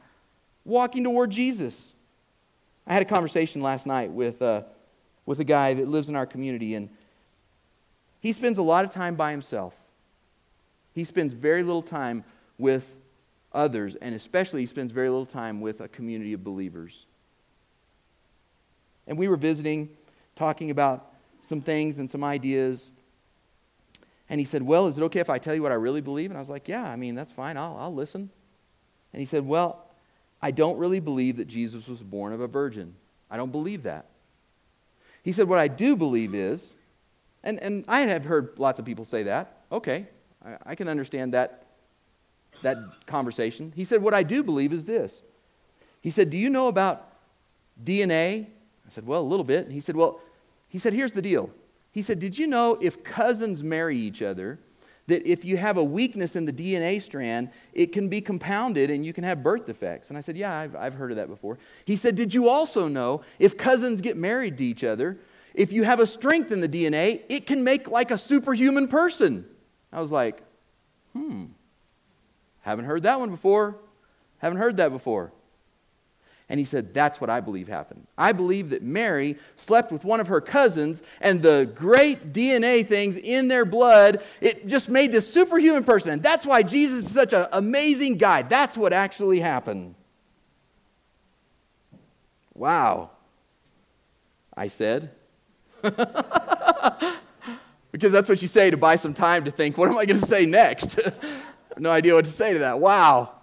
walking 0.63 1.03
toward 1.03 1.31
Jesus. 1.31 1.95
I 2.85 2.93
had 2.93 3.01
a 3.01 3.05
conversation 3.05 3.61
last 3.61 3.87
night 3.87 4.11
with, 4.11 4.41
uh, 4.41 4.63
with 5.25 5.39
a 5.39 5.43
guy 5.43 5.73
that 5.73 5.87
lives 5.87 6.07
in 6.07 6.15
our 6.15 6.27
community, 6.27 6.75
and 6.75 6.89
he 8.21 8.31
spends 8.31 8.57
a 8.57 8.63
lot 8.63 8.85
of 8.85 8.91
time 8.91 9.15
by 9.15 9.31
himself. 9.31 9.75
He 10.93 11.03
spends 11.03 11.33
very 11.33 11.63
little 11.63 11.81
time 11.81 12.23
with 12.57 12.85
others, 13.51 13.95
and 13.95 14.15
especially 14.15 14.61
he 14.61 14.65
spends 14.65 14.91
very 14.91 15.09
little 15.09 15.25
time 15.25 15.59
with 15.59 15.81
a 15.81 15.87
community 15.87 16.33
of 16.33 16.43
believers. 16.43 17.05
And 19.07 19.17
we 19.17 19.27
were 19.27 19.35
visiting, 19.35 19.89
talking 20.35 20.69
about 20.69 21.11
some 21.41 21.61
things 21.61 21.97
and 21.97 22.09
some 22.09 22.23
ideas. 22.23 22.91
And 24.29 24.39
he 24.39 24.45
said, 24.45 24.61
Well, 24.61 24.87
is 24.87 24.97
it 24.97 25.01
okay 25.03 25.19
if 25.19 25.29
I 25.29 25.39
tell 25.39 25.55
you 25.55 25.63
what 25.63 25.71
I 25.71 25.75
really 25.75 26.01
believe? 26.01 26.29
And 26.29 26.37
I 26.37 26.39
was 26.39 26.49
like, 26.49 26.67
Yeah, 26.67 26.83
I 26.83 26.95
mean, 26.95 27.15
that's 27.15 27.31
fine. 27.31 27.57
I'll, 27.57 27.75
I'll 27.77 27.93
listen. 27.93 28.29
And 29.11 29.19
he 29.19 29.25
said, 29.25 29.45
Well, 29.45 29.85
I 30.41 30.51
don't 30.51 30.77
really 30.77 30.99
believe 30.99 31.37
that 31.37 31.47
Jesus 31.47 31.87
was 31.87 32.01
born 32.01 32.31
of 32.31 32.41
a 32.41 32.47
virgin. 32.47 32.95
I 33.29 33.37
don't 33.37 33.51
believe 33.51 33.83
that. 33.83 34.05
He 35.23 35.31
said, 35.31 35.47
What 35.47 35.59
I 35.59 35.67
do 35.67 35.95
believe 35.95 36.35
is, 36.35 36.73
and, 37.43 37.59
and 37.59 37.85
I 37.87 38.01
have 38.01 38.25
heard 38.25 38.53
lots 38.57 38.79
of 38.79 38.85
people 38.85 39.05
say 39.05 39.23
that. 39.23 39.63
Okay, 39.71 40.07
I, 40.45 40.57
I 40.65 40.75
can 40.75 40.87
understand 40.87 41.33
that 41.33 41.61
that 42.61 42.77
conversation. 43.05 43.73
He 43.75 43.83
said, 43.83 44.01
What 44.01 44.13
I 44.13 44.23
do 44.23 44.43
believe 44.43 44.73
is 44.73 44.85
this. 44.85 45.21
He 46.01 46.09
said, 46.09 46.29
Do 46.29 46.37
you 46.37 46.49
know 46.49 46.67
about 46.67 47.09
DNA? 47.83 48.45
I 48.45 48.89
said, 48.89 49.05
Well, 49.05 49.21
a 49.21 49.23
little 49.23 49.43
bit. 49.43 49.65
And 49.65 49.73
he 49.73 49.79
said, 49.79 49.95
Well, 49.95 50.19
he 50.67 50.77
said, 50.77 50.93
Here's 50.93 51.13
the 51.13 51.21
deal. 51.21 51.49
He 51.91 52.01
said, 52.01 52.19
Did 52.19 52.37
you 52.37 52.47
know 52.47 52.77
if 52.81 53.03
cousins 53.03 53.63
marry 53.63 53.97
each 53.97 54.21
other, 54.21 54.59
that 55.07 55.29
if 55.29 55.43
you 55.43 55.57
have 55.57 55.77
a 55.77 55.83
weakness 55.83 56.35
in 56.35 56.45
the 56.45 56.53
DNA 56.53 57.01
strand, 57.01 57.49
it 57.73 57.91
can 57.91 58.07
be 58.07 58.21
compounded 58.21 58.89
and 58.89 59.05
you 59.05 59.13
can 59.13 59.23
have 59.23 59.43
birth 59.43 59.65
defects? 59.65 60.09
And 60.09 60.17
I 60.17 60.21
said, 60.21 60.37
Yeah, 60.37 60.55
I've, 60.57 60.75
I've 60.75 60.93
heard 60.93 61.11
of 61.11 61.17
that 61.17 61.27
before. 61.27 61.57
He 61.85 61.95
said, 61.95 62.15
Did 62.15 62.33
you 62.33 62.49
also 62.49 62.87
know 62.87 63.21
if 63.39 63.57
cousins 63.57 64.01
get 64.01 64.17
married 64.17 64.57
to 64.57 64.65
each 64.65 64.83
other, 64.83 65.17
if 65.53 65.71
you 65.71 65.83
have 65.83 65.99
a 65.99 66.07
strength 66.07 66.51
in 66.51 66.61
the 66.61 66.69
DNA, 66.69 67.21
it 67.29 67.45
can 67.45 67.63
make 67.63 67.89
like 67.89 68.11
a 68.11 68.17
superhuman 68.17 68.87
person? 68.87 69.45
I 69.91 69.99
was 69.99 70.11
like, 70.11 70.41
Hmm. 71.13 71.45
Haven't 72.61 72.85
heard 72.85 73.03
that 73.03 73.19
one 73.19 73.29
before. 73.29 73.77
Haven't 74.37 74.59
heard 74.59 74.77
that 74.77 74.89
before. 74.89 75.31
And 76.47 76.59
he 76.59 76.65
said, 76.65 76.93
That's 76.93 77.19
what 77.19 77.29
I 77.29 77.39
believe 77.39 77.67
happened. 77.67 78.07
I 78.17 78.31
believe 78.31 78.69
that 78.71 78.83
Mary 78.83 79.37
slept 79.55 79.91
with 79.91 80.03
one 80.03 80.19
of 80.19 80.27
her 80.27 80.41
cousins, 80.41 81.01
and 81.19 81.41
the 81.41 81.71
great 81.75 82.33
DNA 82.33 82.87
things 82.87 83.17
in 83.17 83.47
their 83.47 83.65
blood, 83.65 84.21
it 84.41 84.67
just 84.67 84.89
made 84.89 85.11
this 85.11 85.31
superhuman 85.31 85.83
person. 85.83 86.11
And 86.11 86.21
that's 86.21 86.45
why 86.45 86.63
Jesus 86.63 87.05
is 87.05 87.11
such 87.11 87.33
an 87.33 87.47
amazing 87.51 88.17
guy. 88.17 88.41
That's 88.41 88.77
what 88.77 88.93
actually 88.93 89.39
happened. 89.39 89.95
Wow. 92.53 93.11
I 94.55 94.67
said. 94.67 95.11
because 97.91 98.11
that's 98.11 98.29
what 98.29 98.41
you 98.41 98.47
say 98.47 98.69
to 98.69 98.77
buy 98.77 98.95
some 98.95 99.13
time 99.13 99.45
to 99.45 99.51
think, 99.51 99.77
what 99.77 99.89
am 99.89 99.97
I 99.97 100.05
going 100.05 100.19
to 100.19 100.25
say 100.25 100.45
next? 100.45 100.99
no 101.77 101.91
idea 101.91 102.13
what 102.13 102.25
to 102.25 102.31
say 102.31 102.53
to 102.53 102.59
that. 102.59 102.79
Wow. 102.79 103.33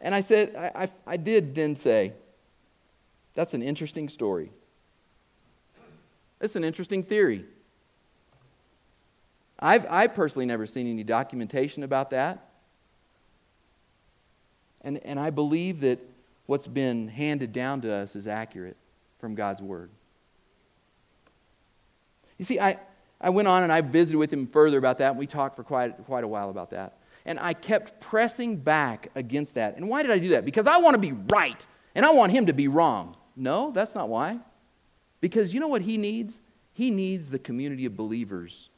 And 0.00 0.14
I 0.14 0.20
said, 0.20 0.54
I, 0.56 0.84
I, 0.84 0.88
I 1.06 1.16
did 1.16 1.54
then 1.54 1.76
say, 1.76 2.12
that's 3.34 3.54
an 3.54 3.62
interesting 3.62 4.08
story. 4.08 4.50
It's 6.40 6.56
an 6.56 6.64
interesting 6.64 7.02
theory. 7.02 7.44
I've, 9.58 9.86
I've 9.88 10.14
personally 10.14 10.46
never 10.46 10.66
seen 10.66 10.86
any 10.86 11.04
documentation 11.04 11.82
about 11.82 12.10
that. 12.10 12.50
And, 14.82 14.98
and 14.98 15.18
I 15.18 15.30
believe 15.30 15.80
that 15.80 15.98
what's 16.46 16.66
been 16.66 17.08
handed 17.08 17.52
down 17.52 17.80
to 17.80 17.92
us 17.92 18.14
is 18.14 18.26
accurate 18.26 18.76
from 19.18 19.34
God's 19.34 19.62
Word. 19.62 19.90
You 22.38 22.44
see, 22.44 22.58
I, 22.60 22.78
I 23.20 23.30
went 23.30 23.48
on 23.48 23.62
and 23.62 23.72
I 23.72 23.80
visited 23.80 24.18
with 24.18 24.32
him 24.32 24.46
further 24.46 24.78
about 24.78 24.98
that, 24.98 25.10
and 25.10 25.18
we 25.18 25.26
talked 25.26 25.56
for 25.56 25.64
quite, 25.64 26.04
quite 26.04 26.24
a 26.24 26.28
while 26.28 26.50
about 26.50 26.70
that. 26.70 26.98
And 27.26 27.38
I 27.40 27.54
kept 27.54 28.00
pressing 28.00 28.56
back 28.56 29.10
against 29.14 29.54
that. 29.54 29.76
And 29.76 29.88
why 29.88 30.02
did 30.02 30.10
I 30.10 30.18
do 30.18 30.28
that? 30.30 30.44
Because 30.44 30.66
I 30.66 30.76
want 30.76 30.94
to 30.94 30.98
be 30.98 31.12
right 31.12 31.66
and 31.94 32.04
I 32.04 32.12
want 32.12 32.32
him 32.32 32.46
to 32.46 32.52
be 32.52 32.68
wrong. 32.68 33.16
No, 33.34 33.70
that's 33.70 33.94
not 33.94 34.08
why. 34.08 34.38
Because 35.20 35.54
you 35.54 35.60
know 35.60 35.68
what 35.68 35.82
he 35.82 35.96
needs? 35.96 36.42
He 36.74 36.90
needs 36.90 37.30
the 37.30 37.38
community 37.38 37.86
of 37.86 37.96
believers 37.96 38.68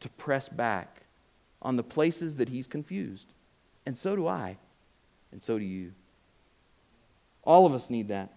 to 0.00 0.08
press 0.08 0.48
back 0.48 1.02
on 1.62 1.76
the 1.76 1.84
places 1.84 2.36
that 2.36 2.48
he's 2.48 2.66
confused. 2.66 3.32
And 3.86 3.96
so 3.96 4.16
do 4.16 4.26
I. 4.26 4.56
And 5.30 5.42
so 5.42 5.58
do 5.58 5.64
you. 5.64 5.92
All 7.44 7.64
of 7.64 7.74
us 7.74 7.90
need 7.90 8.08
that. 8.08 8.32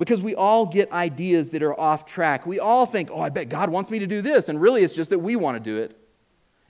Because 0.00 0.22
we 0.22 0.34
all 0.34 0.64
get 0.64 0.90
ideas 0.92 1.50
that 1.50 1.62
are 1.62 1.78
off 1.78 2.06
track. 2.06 2.46
We 2.46 2.58
all 2.58 2.86
think, 2.86 3.10
oh, 3.12 3.20
I 3.20 3.28
bet 3.28 3.50
God 3.50 3.68
wants 3.68 3.90
me 3.90 3.98
to 3.98 4.06
do 4.06 4.22
this. 4.22 4.48
And 4.48 4.58
really, 4.58 4.82
it's 4.82 4.94
just 4.94 5.10
that 5.10 5.18
we 5.18 5.36
want 5.36 5.58
to 5.58 5.60
do 5.62 5.76
it. 5.76 5.94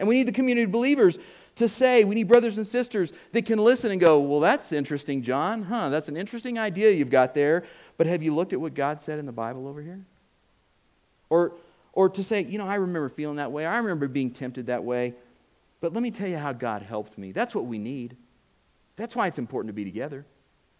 And 0.00 0.08
we 0.08 0.16
need 0.16 0.26
the 0.26 0.32
community 0.32 0.64
of 0.64 0.72
believers 0.72 1.16
to 1.54 1.68
say, 1.68 2.02
we 2.02 2.16
need 2.16 2.26
brothers 2.26 2.58
and 2.58 2.66
sisters 2.66 3.12
that 3.30 3.46
can 3.46 3.60
listen 3.60 3.92
and 3.92 4.00
go, 4.00 4.18
well, 4.18 4.40
that's 4.40 4.72
interesting, 4.72 5.22
John. 5.22 5.62
Huh, 5.62 5.90
that's 5.90 6.08
an 6.08 6.16
interesting 6.16 6.58
idea 6.58 6.90
you've 6.90 7.08
got 7.08 7.32
there. 7.32 7.62
But 7.98 8.08
have 8.08 8.20
you 8.20 8.34
looked 8.34 8.52
at 8.52 8.60
what 8.60 8.74
God 8.74 9.00
said 9.00 9.20
in 9.20 9.26
the 9.26 9.32
Bible 9.32 9.68
over 9.68 9.80
here? 9.80 10.00
Or, 11.28 11.52
or 11.92 12.08
to 12.08 12.24
say, 12.24 12.42
you 12.42 12.58
know, 12.58 12.66
I 12.66 12.74
remember 12.74 13.08
feeling 13.08 13.36
that 13.36 13.52
way. 13.52 13.64
I 13.64 13.76
remember 13.76 14.08
being 14.08 14.32
tempted 14.32 14.66
that 14.66 14.82
way. 14.82 15.14
But 15.80 15.92
let 15.92 16.02
me 16.02 16.10
tell 16.10 16.26
you 16.26 16.38
how 16.38 16.52
God 16.52 16.82
helped 16.82 17.16
me. 17.16 17.30
That's 17.30 17.54
what 17.54 17.66
we 17.66 17.78
need. 17.78 18.16
That's 18.96 19.14
why 19.14 19.28
it's 19.28 19.38
important 19.38 19.68
to 19.68 19.72
be 19.72 19.84
together. 19.84 20.26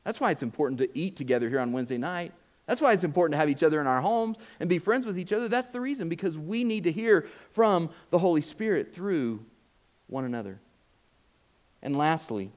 That's 0.03 0.19
why 0.19 0.33
it's 0.33 0.43
important 0.43 0.81
to 0.81 0.99
eat 0.99 1.15
together 1.15 1.49
here 1.49 1.61
on 1.61 1.73
Wednesday 1.73 1.97
night. 1.97 2.33
That's 2.71 2.81
why 2.81 2.93
it's 2.93 3.03
important 3.03 3.33
to 3.33 3.39
have 3.39 3.51
each 3.51 3.65
other 3.65 3.81
in 3.81 3.89
our 3.89 4.01
homes 4.01 4.37
and 4.61 4.69
be 4.69 4.79
friends 4.79 5.05
with 5.05 5.19
each 5.19 5.33
other. 5.33 5.49
That's 5.49 5.73
the 5.73 5.81
reason, 5.81 6.09
because 6.09 6.39
we 6.39 6.63
need 6.63 6.85
to 6.85 6.93
hear 6.93 7.27
from 7.51 7.91
the 8.11 8.19
Holy 8.21 8.41
Spirit 8.41 8.95
through 8.95 9.45
one 10.07 10.25
another. 10.25 10.61
And 11.83 11.99
lastly, 11.99 12.53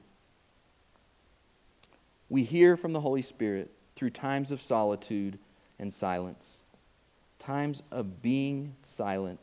we 2.28 2.44
hear 2.44 2.76
from 2.76 2.92
the 2.92 3.00
Holy 3.00 3.22
Spirit 3.22 3.72
through 3.96 4.10
times 4.10 4.52
of 4.52 4.62
solitude 4.62 5.36
and 5.80 5.92
silence, 5.92 6.62
times 7.40 7.82
of 7.90 8.22
being 8.22 8.76
silent 8.84 9.42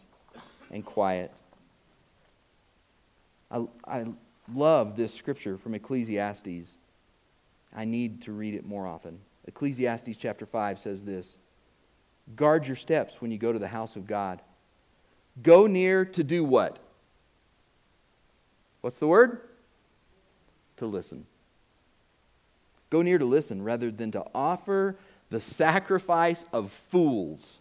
and 0.71 0.85
quiet. 0.85 1.33
I, 3.51 3.65
I 3.85 4.05
love 4.55 4.95
this 4.95 5.13
scripture 5.13 5.57
from 5.57 5.75
Ecclesiastes. 5.75 6.77
I 7.75 7.83
need 7.83 8.21
to 8.21 8.31
read 8.31 8.53
it 8.53 8.65
more 8.65 8.87
often. 8.87 9.19
Ecclesiastes 9.47 10.17
chapter 10.17 10.45
5 10.45 10.79
says 10.79 11.03
this 11.03 11.35
Guard 12.35 12.67
your 12.67 12.75
steps 12.75 13.21
when 13.21 13.31
you 13.31 13.37
go 13.37 13.51
to 13.51 13.59
the 13.59 13.67
house 13.67 13.95
of 13.95 14.07
God. 14.07 14.41
Go 15.41 15.67
near 15.67 16.05
to 16.05 16.23
do 16.23 16.43
what? 16.43 16.79
What's 18.81 18.97
the 18.97 19.07
word? 19.07 19.41
To 20.77 20.85
listen. 20.85 21.25
Go 22.89 23.01
near 23.01 23.17
to 23.17 23.25
listen 23.25 23.63
rather 23.63 23.89
than 23.89 24.11
to 24.11 24.25
offer 24.35 24.95
the 25.29 25.39
sacrifice 25.39 26.45
of 26.51 26.71
fools 26.71 27.59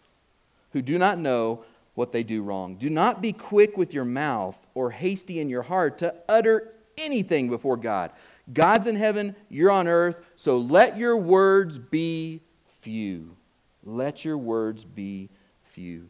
who 0.73 0.81
do 0.81 0.97
not 0.97 1.17
know 1.17 1.63
what 1.95 2.11
they 2.11 2.23
do 2.23 2.41
wrong. 2.41 2.75
Do 2.75 2.89
not 2.89 3.21
be 3.21 3.33
quick 3.33 3.77
with 3.77 3.93
your 3.93 4.05
mouth 4.05 4.57
or 4.73 4.91
hasty 4.91 5.39
in 5.39 5.49
your 5.49 5.63
heart 5.63 5.97
to 5.99 6.13
utter 6.27 6.73
anything 6.97 7.49
before 7.49 7.77
God. 7.77 8.11
God's 8.51 8.87
in 8.87 8.95
heaven, 8.95 9.35
you're 9.49 9.71
on 9.71 9.87
earth, 9.87 10.17
so 10.35 10.57
let 10.57 10.97
your 10.97 11.15
words 11.17 11.77
be 11.77 12.41
few. 12.81 13.35
Let 13.83 14.25
your 14.25 14.37
words 14.37 14.83
be 14.83 15.29
few. 15.71 16.09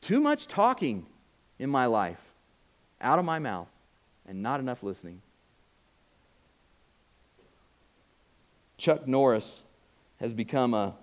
Too 0.00 0.20
much 0.20 0.46
talking 0.46 1.06
in 1.58 1.68
my 1.68 1.86
life, 1.86 2.20
out 3.00 3.18
of 3.18 3.24
my 3.24 3.38
mouth, 3.38 3.68
and 4.26 4.42
not 4.42 4.60
enough 4.60 4.82
listening. 4.82 5.20
Chuck 8.78 9.06
Norris 9.06 9.60
has 10.20 10.32
become 10.32 10.72
a, 10.72 10.94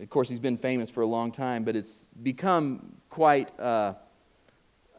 of 0.00 0.08
course, 0.08 0.28
he's 0.28 0.40
been 0.40 0.56
famous 0.56 0.88
for 0.88 1.02
a 1.02 1.06
long 1.06 1.30
time, 1.30 1.64
but 1.64 1.76
it's 1.76 2.08
become 2.22 2.94
quite 3.10 3.58
uh, 3.60 3.92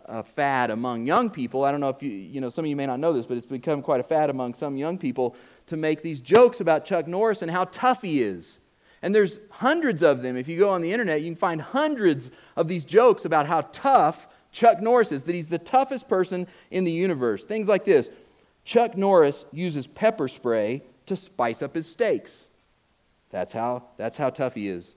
a 0.05 0.23
fad 0.23 0.69
among 0.69 1.05
young 1.05 1.29
people. 1.29 1.63
I 1.63 1.71
don't 1.71 1.79
know 1.79 1.89
if 1.89 2.01
you, 2.01 2.09
you 2.09 2.41
know, 2.41 2.49
some 2.49 2.65
of 2.65 2.69
you 2.69 2.75
may 2.75 2.85
not 2.85 2.99
know 2.99 3.13
this, 3.13 3.25
but 3.25 3.37
it's 3.37 3.45
become 3.45 3.81
quite 3.81 3.99
a 3.99 4.03
fad 4.03 4.29
among 4.29 4.53
some 4.53 4.77
young 4.77 4.97
people 4.97 5.35
to 5.67 5.77
make 5.77 6.01
these 6.01 6.21
jokes 6.21 6.59
about 6.59 6.85
Chuck 6.85 7.07
Norris 7.07 7.41
and 7.41 7.49
how 7.49 7.65
tough 7.65 8.01
he 8.01 8.21
is. 8.21 8.59
And 9.01 9.13
there's 9.13 9.39
hundreds 9.49 10.01
of 10.01 10.21
them. 10.21 10.37
If 10.37 10.47
you 10.47 10.57
go 10.57 10.69
on 10.69 10.81
the 10.81 10.91
internet, 10.91 11.21
you 11.21 11.27
can 11.27 11.35
find 11.35 11.61
hundreds 11.61 12.31
of 12.55 12.67
these 12.67 12.85
jokes 12.85 13.25
about 13.25 13.47
how 13.47 13.61
tough 13.73 14.27
Chuck 14.51 14.81
Norris 14.81 15.11
is, 15.11 15.23
that 15.23 15.35
he's 15.35 15.47
the 15.47 15.57
toughest 15.57 16.07
person 16.07 16.47
in 16.71 16.83
the 16.83 16.91
universe. 16.91 17.43
Things 17.43 17.67
like 17.67 17.83
this 17.83 18.09
Chuck 18.63 18.95
Norris 18.95 19.45
uses 19.51 19.87
pepper 19.87 20.27
spray 20.27 20.83
to 21.05 21.15
spice 21.15 21.61
up 21.61 21.75
his 21.75 21.87
steaks. 21.87 22.47
That's 23.29 23.51
how, 23.51 23.83
that's 23.97 24.15
how 24.17 24.29
tough 24.29 24.53
he 24.53 24.67
is. 24.67 24.93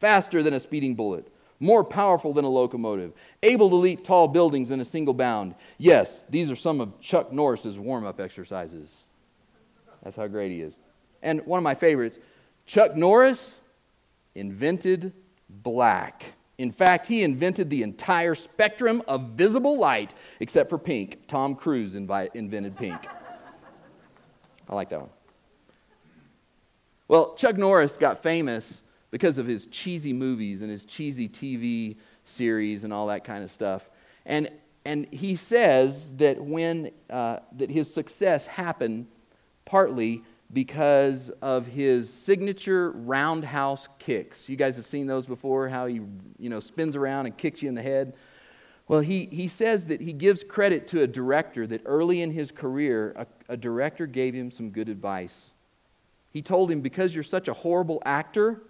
Faster 0.00 0.42
than 0.42 0.52
a 0.52 0.60
speeding 0.60 0.94
bullet 0.94 1.32
more 1.60 1.82
powerful 1.84 2.32
than 2.32 2.44
a 2.44 2.48
locomotive, 2.48 3.12
able 3.42 3.70
to 3.70 3.76
leap 3.76 4.04
tall 4.04 4.28
buildings 4.28 4.70
in 4.70 4.80
a 4.80 4.84
single 4.84 5.14
bound. 5.14 5.54
Yes, 5.78 6.26
these 6.28 6.50
are 6.50 6.56
some 6.56 6.80
of 6.80 7.00
Chuck 7.00 7.32
Norris's 7.32 7.78
warm 7.78 8.04
up 8.04 8.20
exercises. 8.20 9.04
That's 10.02 10.16
how 10.16 10.26
great 10.26 10.52
he 10.52 10.60
is. 10.60 10.74
And 11.22 11.44
one 11.46 11.58
of 11.58 11.64
my 11.64 11.74
favorites 11.74 12.18
Chuck 12.66 12.96
Norris 12.96 13.58
invented 14.34 15.12
black. 15.48 16.24
In 16.58 16.72
fact, 16.72 17.06
he 17.06 17.22
invented 17.22 17.70
the 17.70 17.82
entire 17.82 18.34
spectrum 18.34 19.02
of 19.06 19.30
visible 19.30 19.78
light 19.78 20.14
except 20.40 20.70
for 20.70 20.78
pink. 20.78 21.26
Tom 21.28 21.54
Cruise 21.54 21.94
invented 21.94 22.76
pink. 22.76 23.06
I 24.68 24.74
like 24.74 24.88
that 24.90 25.00
one. 25.00 25.10
Well, 27.08 27.34
Chuck 27.34 27.56
Norris 27.56 27.96
got 27.96 28.22
famous 28.22 28.82
because 29.10 29.38
of 29.38 29.46
his 29.46 29.66
cheesy 29.66 30.12
movies 30.12 30.62
and 30.62 30.70
his 30.70 30.84
cheesy 30.84 31.28
TV 31.28 31.96
series 32.24 32.84
and 32.84 32.92
all 32.92 33.06
that 33.06 33.24
kind 33.24 33.42
of 33.42 33.50
stuff. 33.50 33.88
And, 34.24 34.50
and 34.84 35.06
he 35.12 35.36
says 35.36 36.12
that 36.16 36.40
when 36.40 36.90
uh, 37.10 37.38
that 37.56 37.70
his 37.70 37.92
success 37.92 38.46
happened 38.46 39.06
partly 39.64 40.22
because 40.52 41.30
of 41.42 41.66
his 41.66 42.12
signature 42.12 42.92
roundhouse 42.92 43.88
kicks. 43.98 44.48
You 44.48 44.56
guys 44.56 44.76
have 44.76 44.86
seen 44.86 45.06
those 45.06 45.26
before, 45.26 45.68
how 45.68 45.86
he 45.86 46.00
you 46.38 46.48
know, 46.48 46.60
spins 46.60 46.96
around 46.96 47.26
and 47.26 47.36
kicks 47.36 47.62
you 47.62 47.68
in 47.68 47.74
the 47.74 47.82
head. 47.82 48.14
Well, 48.88 49.00
he, 49.00 49.26
he 49.26 49.48
says 49.48 49.86
that 49.86 50.00
he 50.00 50.12
gives 50.12 50.44
credit 50.44 50.86
to 50.88 51.02
a 51.02 51.06
director 51.06 51.66
that 51.66 51.82
early 51.84 52.22
in 52.22 52.30
his 52.30 52.52
career, 52.52 53.12
a, 53.16 53.26
a 53.54 53.56
director 53.56 54.06
gave 54.06 54.32
him 54.34 54.52
some 54.52 54.70
good 54.70 54.88
advice. 54.88 55.52
He 56.30 56.40
told 56.40 56.70
him, 56.70 56.80
Because 56.80 57.12
you're 57.12 57.24
such 57.24 57.48
a 57.48 57.52
horrible 57.52 58.00
actor, 58.04 58.62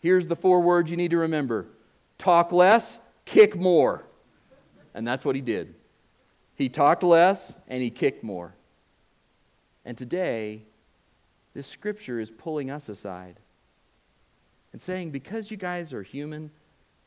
Here's 0.00 0.26
the 0.26 0.36
four 0.36 0.60
words 0.60 0.90
you 0.90 0.96
need 0.96 1.10
to 1.12 1.18
remember 1.18 1.66
talk 2.18 2.52
less, 2.52 2.98
kick 3.24 3.56
more. 3.56 4.02
And 4.94 5.06
that's 5.06 5.24
what 5.24 5.36
he 5.36 5.40
did. 5.40 5.74
He 6.56 6.68
talked 6.68 7.02
less 7.02 7.54
and 7.68 7.82
he 7.82 7.90
kicked 7.90 8.24
more. 8.24 8.54
And 9.84 9.96
today, 9.96 10.62
this 11.54 11.66
scripture 11.66 12.20
is 12.20 12.30
pulling 12.30 12.70
us 12.70 12.88
aside 12.88 13.36
and 14.72 14.80
saying, 14.80 15.10
because 15.10 15.50
you 15.50 15.56
guys 15.56 15.92
are 15.92 16.02
human 16.02 16.50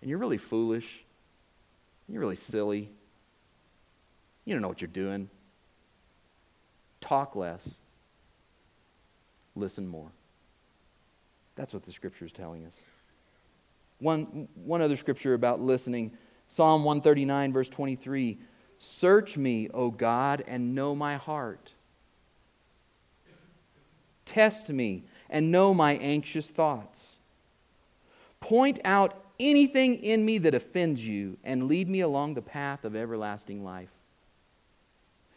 and 0.02 0.10
you're 0.10 0.20
really 0.20 0.38
foolish, 0.38 1.04
you're 2.10 2.20
really 2.20 2.36
silly, 2.36 2.90
you 4.46 4.54
don't 4.54 4.62
know 4.62 4.68
what 4.68 4.82
you're 4.82 4.88
doing, 4.88 5.30
talk 7.00 7.36
less, 7.36 7.70
listen 9.56 9.88
more. 9.88 10.10
That's 11.56 11.74
what 11.74 11.84
the 11.84 11.92
scripture 11.92 12.26
is 12.26 12.32
telling 12.32 12.66
us. 12.66 12.76
One, 14.00 14.48
one 14.56 14.82
other 14.82 14.98
scripture 14.98 15.34
about 15.34 15.62
listening 15.62 16.18
Psalm 16.48 16.84
139, 16.84 17.54
verse 17.54 17.70
23 17.70 18.38
Search 18.80 19.38
me, 19.38 19.70
O 19.74 19.90
God, 19.92 20.44
and 20.46 20.76
know 20.76 20.94
my 20.94 21.16
heart. 21.16 21.72
Test 24.26 24.70
me 24.70 25.06
and 25.30 25.52
know 25.52 25.74
my 25.74 25.94
anxious 25.94 26.50
thoughts. 26.50 27.16
Point 28.42 28.80
out 28.84 29.24
anything 29.40 30.04
in 30.04 30.26
me 30.26 30.38
that 30.40 30.54
offends 30.54 31.06
you 31.06 31.38
and 31.44 31.68
lead 31.68 31.88
me 31.88 32.02
along 32.02 32.34
the 32.34 32.42
path 32.42 32.84
of 32.84 32.96
everlasting 32.96 33.64
life. 33.64 33.90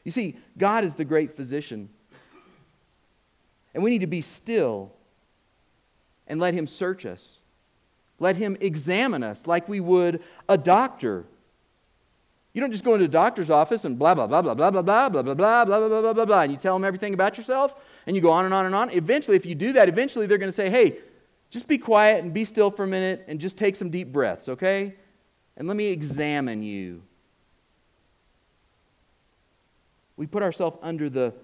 You 0.02 0.10
see, 0.10 0.36
God 0.58 0.82
is 0.82 0.94
the 0.94 1.04
great 1.04 1.36
physician. 1.36 1.88
And 3.74 3.82
we 3.82 3.90
need 3.90 4.00
to 4.00 4.06
be 4.06 4.22
still 4.22 4.92
and 6.26 6.40
let 6.40 6.54
Him 6.54 6.66
search 6.66 7.06
us. 7.06 7.38
Let 8.18 8.36
Him 8.36 8.56
examine 8.60 9.22
us 9.22 9.46
like 9.46 9.68
we 9.68 9.80
would 9.80 10.22
a 10.48 10.56
doctor. 10.56 11.24
You 12.52 12.60
don't 12.60 12.72
just 12.72 12.84
go 12.84 12.94
into 12.94 13.04
a 13.04 13.08
doctor's 13.08 13.50
office 13.50 13.84
and 13.84 13.98
blah, 13.98 14.14
blah, 14.14 14.26
blah, 14.26 14.40
blah, 14.40 14.54
blah, 14.54 14.70
blah, 14.70 14.82
blah, 14.82 15.08
blah, 15.08 15.22
blah, 15.22 15.34
blah, 15.34 15.64
blah, 15.64 15.88
blah, 15.88 16.00
blah, 16.00 16.12
blah, 16.14 16.24
blah, 16.24 16.40
and 16.40 16.50
you 16.50 16.56
tell 16.56 16.74
them 16.74 16.84
everything 16.84 17.12
about 17.12 17.36
yourself, 17.36 17.74
and 18.06 18.16
you 18.16 18.22
go 18.22 18.30
on 18.30 18.46
and 18.46 18.54
on 18.54 18.64
and 18.64 18.74
on. 18.74 18.90
Eventually, 18.92 19.36
if 19.36 19.44
you 19.44 19.54
do 19.54 19.74
that, 19.74 19.88
eventually 19.88 20.26
they're 20.26 20.38
going 20.38 20.50
to 20.50 20.56
say, 20.56 20.70
hey, 20.70 20.98
just 21.50 21.68
be 21.68 21.76
quiet 21.76 22.24
and 22.24 22.32
be 22.32 22.44
still 22.44 22.70
for 22.70 22.84
a 22.84 22.86
minute 22.86 23.24
and 23.28 23.38
just 23.38 23.58
take 23.58 23.76
some 23.76 23.90
deep 23.90 24.12
breaths, 24.12 24.48
okay? 24.48 24.94
And 25.56 25.68
let 25.68 25.76
me 25.76 25.88
examine 25.88 26.62
you. 26.62 27.02
We 30.16 30.26
put 30.26 30.42
ourselves 30.42 30.78
under 30.82 31.10
the, 31.10 31.34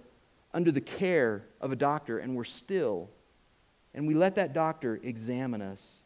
under 0.55 0.73
the 0.73 0.81
care 0.81 1.45
of 1.61 1.73
a 1.73 1.77
doctor, 1.77 2.19
and 2.19 2.35
we're 2.35 2.45
still 2.45 3.11
and 3.95 4.07
we 4.07 4.15
let 4.15 4.35
that 4.37 4.53
doctor 4.53 4.99
examine 5.03 5.61
us. 5.61 5.99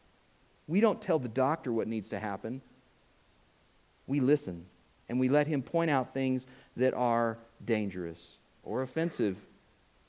We 0.67 0.81
don't 0.81 1.01
tell 1.01 1.19
the 1.19 1.29
doctor 1.29 1.71
what 1.71 1.87
needs 1.87 2.09
to 2.09 2.19
happen. 2.19 2.61
We 4.05 4.19
listen 4.19 4.65
and 5.09 5.19
we 5.19 5.29
let 5.29 5.47
him 5.47 5.61
point 5.61 5.89
out 5.89 6.13
things 6.13 6.45
that 6.75 6.93
are 6.93 7.37
dangerous 7.65 8.37
or 8.63 8.81
offensive 8.81 9.37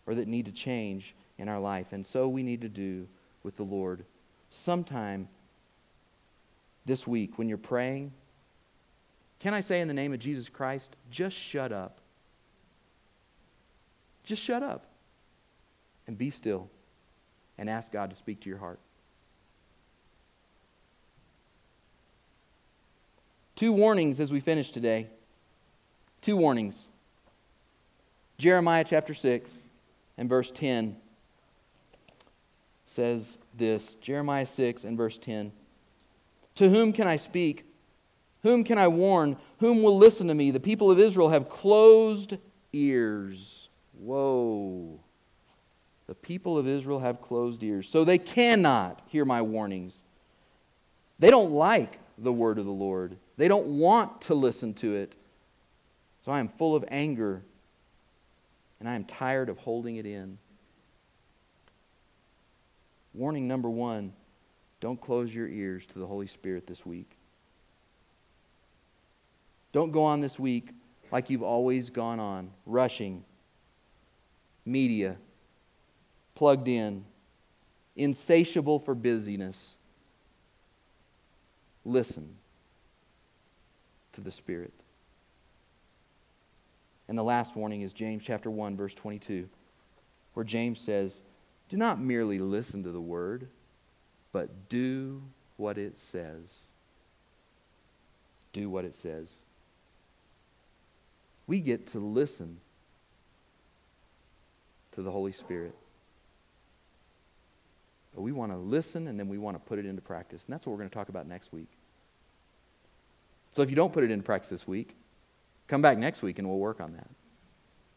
or 0.07 0.14
that 0.14 0.26
need 0.26 0.47
to 0.47 0.53
change 0.53 1.14
in 1.39 1.49
our 1.49 1.61
life. 1.61 1.93
And 1.93 2.05
so 2.05 2.29
we 2.29 2.43
need 2.43 2.61
to 2.62 2.68
do 2.68 3.07
with 3.45 3.57
the 3.57 3.62
Lord. 3.62 4.05
Sometime 4.51 5.29
this 6.85 7.07
week, 7.07 7.39
when 7.39 7.49
you're 7.49 7.59
praying, 7.59 8.12
can 9.39 9.55
I 9.55 9.61
say 9.61 9.81
in 9.81 9.87
the 9.87 9.95
name 9.95 10.12
of 10.12 10.18
Jesus 10.18 10.49
Christ, 10.49 10.97
just 11.11 11.37
shut 11.37 11.70
up? 11.70 11.99
Just 14.24 14.43
shut 14.43 14.62
up 14.64 14.85
and 16.07 16.18
be 16.18 16.31
still 16.31 16.68
and 17.59 17.68
ask 17.68 17.92
God 17.92 18.11
to 18.11 18.16
speak 18.16 18.40
to 18.40 18.48
your 18.48 18.59
heart. 18.59 18.78
Two 23.56 23.72
warnings 23.72 24.20
as 24.20 24.30
we 24.30 24.38
finish 24.38 24.70
today. 24.70 25.09
Two 26.22 26.36
warnings. 26.36 26.86
Jeremiah 28.38 28.84
chapter 28.84 29.14
6 29.14 29.66
and 30.16 30.28
verse 30.28 30.52
10. 30.52 30.96
says 32.86 33.38
this 33.56 33.94
Jeremiah 33.94 34.46
6 34.46 34.84
and 34.84 34.96
verse 34.96 35.18
10. 35.18 35.50
To 36.54 36.68
whom 36.68 36.92
can 36.92 37.09
I 37.09 37.16
speak? 37.16 37.64
Whom 38.42 38.62
can 38.62 38.78
I 38.78 38.86
warn? 38.86 39.36
Whom 39.59 39.82
will 39.82 39.98
listen 39.98 40.28
to 40.28 40.34
me? 40.34 40.52
The 40.52 40.61
people 40.61 40.90
of 40.90 41.00
Israel 41.00 41.30
have 41.30 41.48
closed 41.48 42.36
ears. 42.72 43.68
Whoa. 43.98 45.00
The 46.09 46.14
people 46.14 46.56
of 46.59 46.66
Israel 46.66 47.00
have 47.00 47.20
closed 47.20 47.62
ears, 47.62 47.86
so 47.86 48.02
they 48.02 48.18
cannot 48.18 49.02
hear 49.09 49.24
my 49.24 49.42
warnings. 49.42 49.94
They 51.18 51.30
don't 51.30 51.52
like 51.52 52.00
the 52.16 52.32
word 52.32 52.59
of 52.59 52.64
the 52.64 52.72
Lord, 52.72 53.16
they 53.36 53.46
don't 53.46 53.78
want 53.78 54.22
to 54.22 54.34
listen 54.34 54.74
to 54.74 54.94
it. 54.94 55.14
So 56.24 56.32
I 56.32 56.40
am 56.40 56.48
full 56.48 56.74
of 56.74 56.84
anger, 56.88 57.42
and 58.80 58.88
I 58.88 58.94
am 58.94 59.04
tired 59.04 59.48
of 59.48 59.59
holding 59.59 59.96
it 59.96 60.06
in. 60.06 60.38
Warning 63.14 63.46
number 63.46 63.70
one 63.70 64.12
don't 64.80 65.00
close 65.00 65.34
your 65.34 65.48
ears 65.48 65.84
to 65.86 65.98
the 65.98 66.06
Holy 66.06 66.26
Spirit 66.26 66.66
this 66.66 66.86
week. 66.86 67.11
Don't 69.72 69.92
go 69.92 70.04
on 70.04 70.20
this 70.20 70.38
week 70.38 70.70
like 71.11 71.28
you've 71.30 71.42
always 71.42 71.90
gone 71.90 72.20
on, 72.20 72.50
rushing, 72.64 73.24
media, 74.64 75.16
plugged 76.39 76.68
in, 76.68 77.05
insatiable 77.97 78.78
for 78.78 78.95
busyness. 78.95 79.74
Listen 81.84 82.36
to 84.12 84.20
the 84.20 84.30
Spirit. 84.30 84.72
And 87.09 87.18
the 87.18 87.24
last 87.24 87.57
warning 87.57 87.80
is 87.80 87.93
James 87.93 88.22
chapter 88.22 88.53
1 88.53 88.76
verse 88.76 88.95
22, 88.95 89.49
where 90.34 90.45
James 90.45 90.80
says, 90.80 91.22
"Do 91.68 91.76
not 91.76 92.01
merely 92.01 92.39
listen 92.39 92.84
to 92.84 92.93
the 92.93 93.01
word, 93.01 93.49
but 94.30 94.68
do 94.68 95.24
what 95.57 95.76
it 95.76 95.99
says." 95.99 96.66
Do 98.53 98.70
what 98.70 98.84
it 98.84 98.95
says. 98.95 99.43
We 101.49 101.61
get 101.61 101.89
to 101.89 101.99
listen 101.99 102.61
to 104.93 105.03
the 105.03 105.11
Holy 105.11 105.32
Spirit. 105.32 105.74
But 108.19 108.25
we 108.25 108.33
want 108.33 108.51
to 108.51 108.59
listen 108.59 109.07
and 109.07 109.16
then 109.16 109.29
we 109.29 109.39
want 109.39 109.55
to 109.55 109.61
put 109.61 109.79
it 109.79 109.87
into 109.87 110.03
practice. 110.03 110.45
And 110.45 110.53
that's 110.53 110.66
what 110.66 110.73
we're 110.73 110.79
going 110.79 110.91
to 110.91 110.95
talk 110.95 111.09
about 111.09 111.29
next 111.29 111.53
week. 111.53 111.69
So 113.55 113.62
if 113.62 113.71
you 113.71 113.77
don't 113.77 113.93
put 113.93 114.03
it 114.03 114.11
into 114.11 114.25
practice 114.25 114.51
this 114.51 114.66
week, 114.66 114.97
come 115.69 115.83
back 115.83 115.99
next 115.99 116.21
week 116.21 116.41
and 116.41 116.49
we'll 116.49 116.59
work 116.59 116.81
on 116.81 116.95
that. 116.95 117.07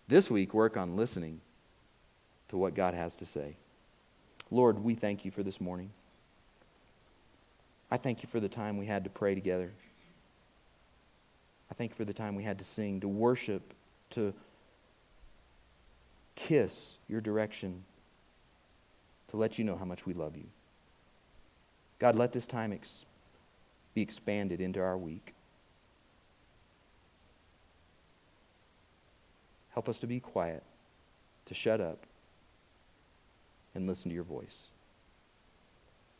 This 0.08 0.30
week, 0.30 0.54
work 0.54 0.78
on 0.78 0.96
listening 0.96 1.42
to 2.50 2.58
what 2.58 2.76
God 2.76 2.94
has 2.94 3.16
to 3.16 3.26
say. 3.26 3.56
Lord, 4.52 4.84
we 4.84 4.94
thank 4.94 5.26
you 5.26 5.32
for 5.32 5.42
this 5.42 5.60
morning. 5.60 5.90
I 7.90 7.98
thank 7.98 8.22
you 8.22 8.30
for 8.32 8.40
the 8.40 8.48
time 8.48 8.78
we 8.78 8.86
had 8.86 9.04
to 9.06 9.10
pray 9.10 9.34
together. 9.34 9.72
I 11.72 11.74
thank 11.74 11.94
you 11.94 11.98
for 11.98 12.06
the 12.06 12.14
time 12.14 12.36
we 12.36 12.44
had 12.44 12.60
to 12.60 12.64
sing, 12.64 13.00
to 13.00 13.08
worship, 13.08 13.74
to 14.12 14.36
kiss 16.36 16.98
your 17.10 17.22
direction, 17.22 17.86
to 19.32 19.38
let 19.38 19.58
you 19.58 19.64
know 19.64 19.78
how 19.78 19.86
much 19.86 20.06
we 20.06 20.14
love 20.14 20.36
you. 20.36 20.46
God, 22.00 22.16
let 22.16 22.34
this 22.34 22.46
time 22.46 22.74
ex- 22.74 23.06
be 23.94 24.02
expanded 24.02 24.60
into 24.62 24.82
our 24.82 24.98
week. 24.98 25.34
Help 29.70 29.88
us 29.88 30.00
to 30.00 30.08
be 30.08 30.20
quiet, 30.20 30.64
to 31.46 31.54
shut 31.54 31.80
up, 31.80 32.06
and 33.74 33.88
listen 33.88 34.10
to 34.10 34.16
your 34.16 34.26
voice. 34.26 34.68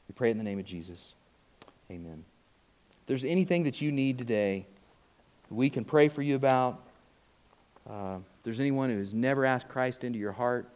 We 0.08 0.14
pray 0.14 0.32
in 0.32 0.38
the 0.38 0.44
name 0.44 0.60
of 0.60 0.66
Jesus. 0.66 1.14
Amen. 1.90 2.24
If 3.02 3.08
there's 3.08 3.26
anything 3.26 3.64
that 3.64 3.82
you 3.82 3.92
need 3.92 4.18
today, 4.18 4.66
we 5.50 5.70
can 5.70 5.84
pray 5.84 6.08
for 6.08 6.22
you 6.22 6.36
about. 6.36 6.82
Uh, 7.90 8.18
if 8.20 8.44
there's 8.44 8.62
anyone 8.62 8.90
who 8.90 9.00
has 9.00 9.14
never 9.14 9.44
asked 9.44 9.68
Christ 9.68 10.06
into 10.06 10.18
your 10.18 10.32
heart, 10.32 10.70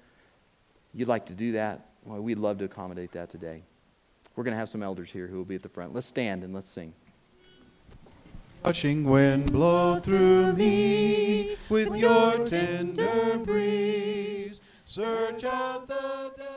you'd 0.93 1.07
like 1.07 1.27
to 1.27 1.33
do 1.33 1.53
that, 1.53 1.87
we'd 2.05 2.37
love 2.37 2.57
to 2.59 2.65
accommodate 2.65 3.11
that 3.13 3.29
today. 3.29 3.63
We're 4.35 4.43
going 4.43 4.53
to 4.53 4.57
have 4.57 4.69
some 4.69 4.83
elders 4.83 5.09
here 5.09 5.27
who 5.27 5.37
will 5.37 5.45
be 5.45 5.55
at 5.55 5.63
the 5.63 5.69
front. 5.69 5.93
Let's 5.93 6.07
stand 6.07 6.43
and 6.43 6.53
let's 6.53 6.69
sing. 6.69 6.93
Rushing 8.63 9.03
wind, 9.03 9.51
blow 9.51 9.99
through 9.99 10.53
me 10.53 11.55
with 11.69 11.95
your 11.95 12.47
tender 12.47 13.37
breeze. 13.37 14.61
Search 14.85 15.43
out 15.43 15.87
the. 15.87 16.54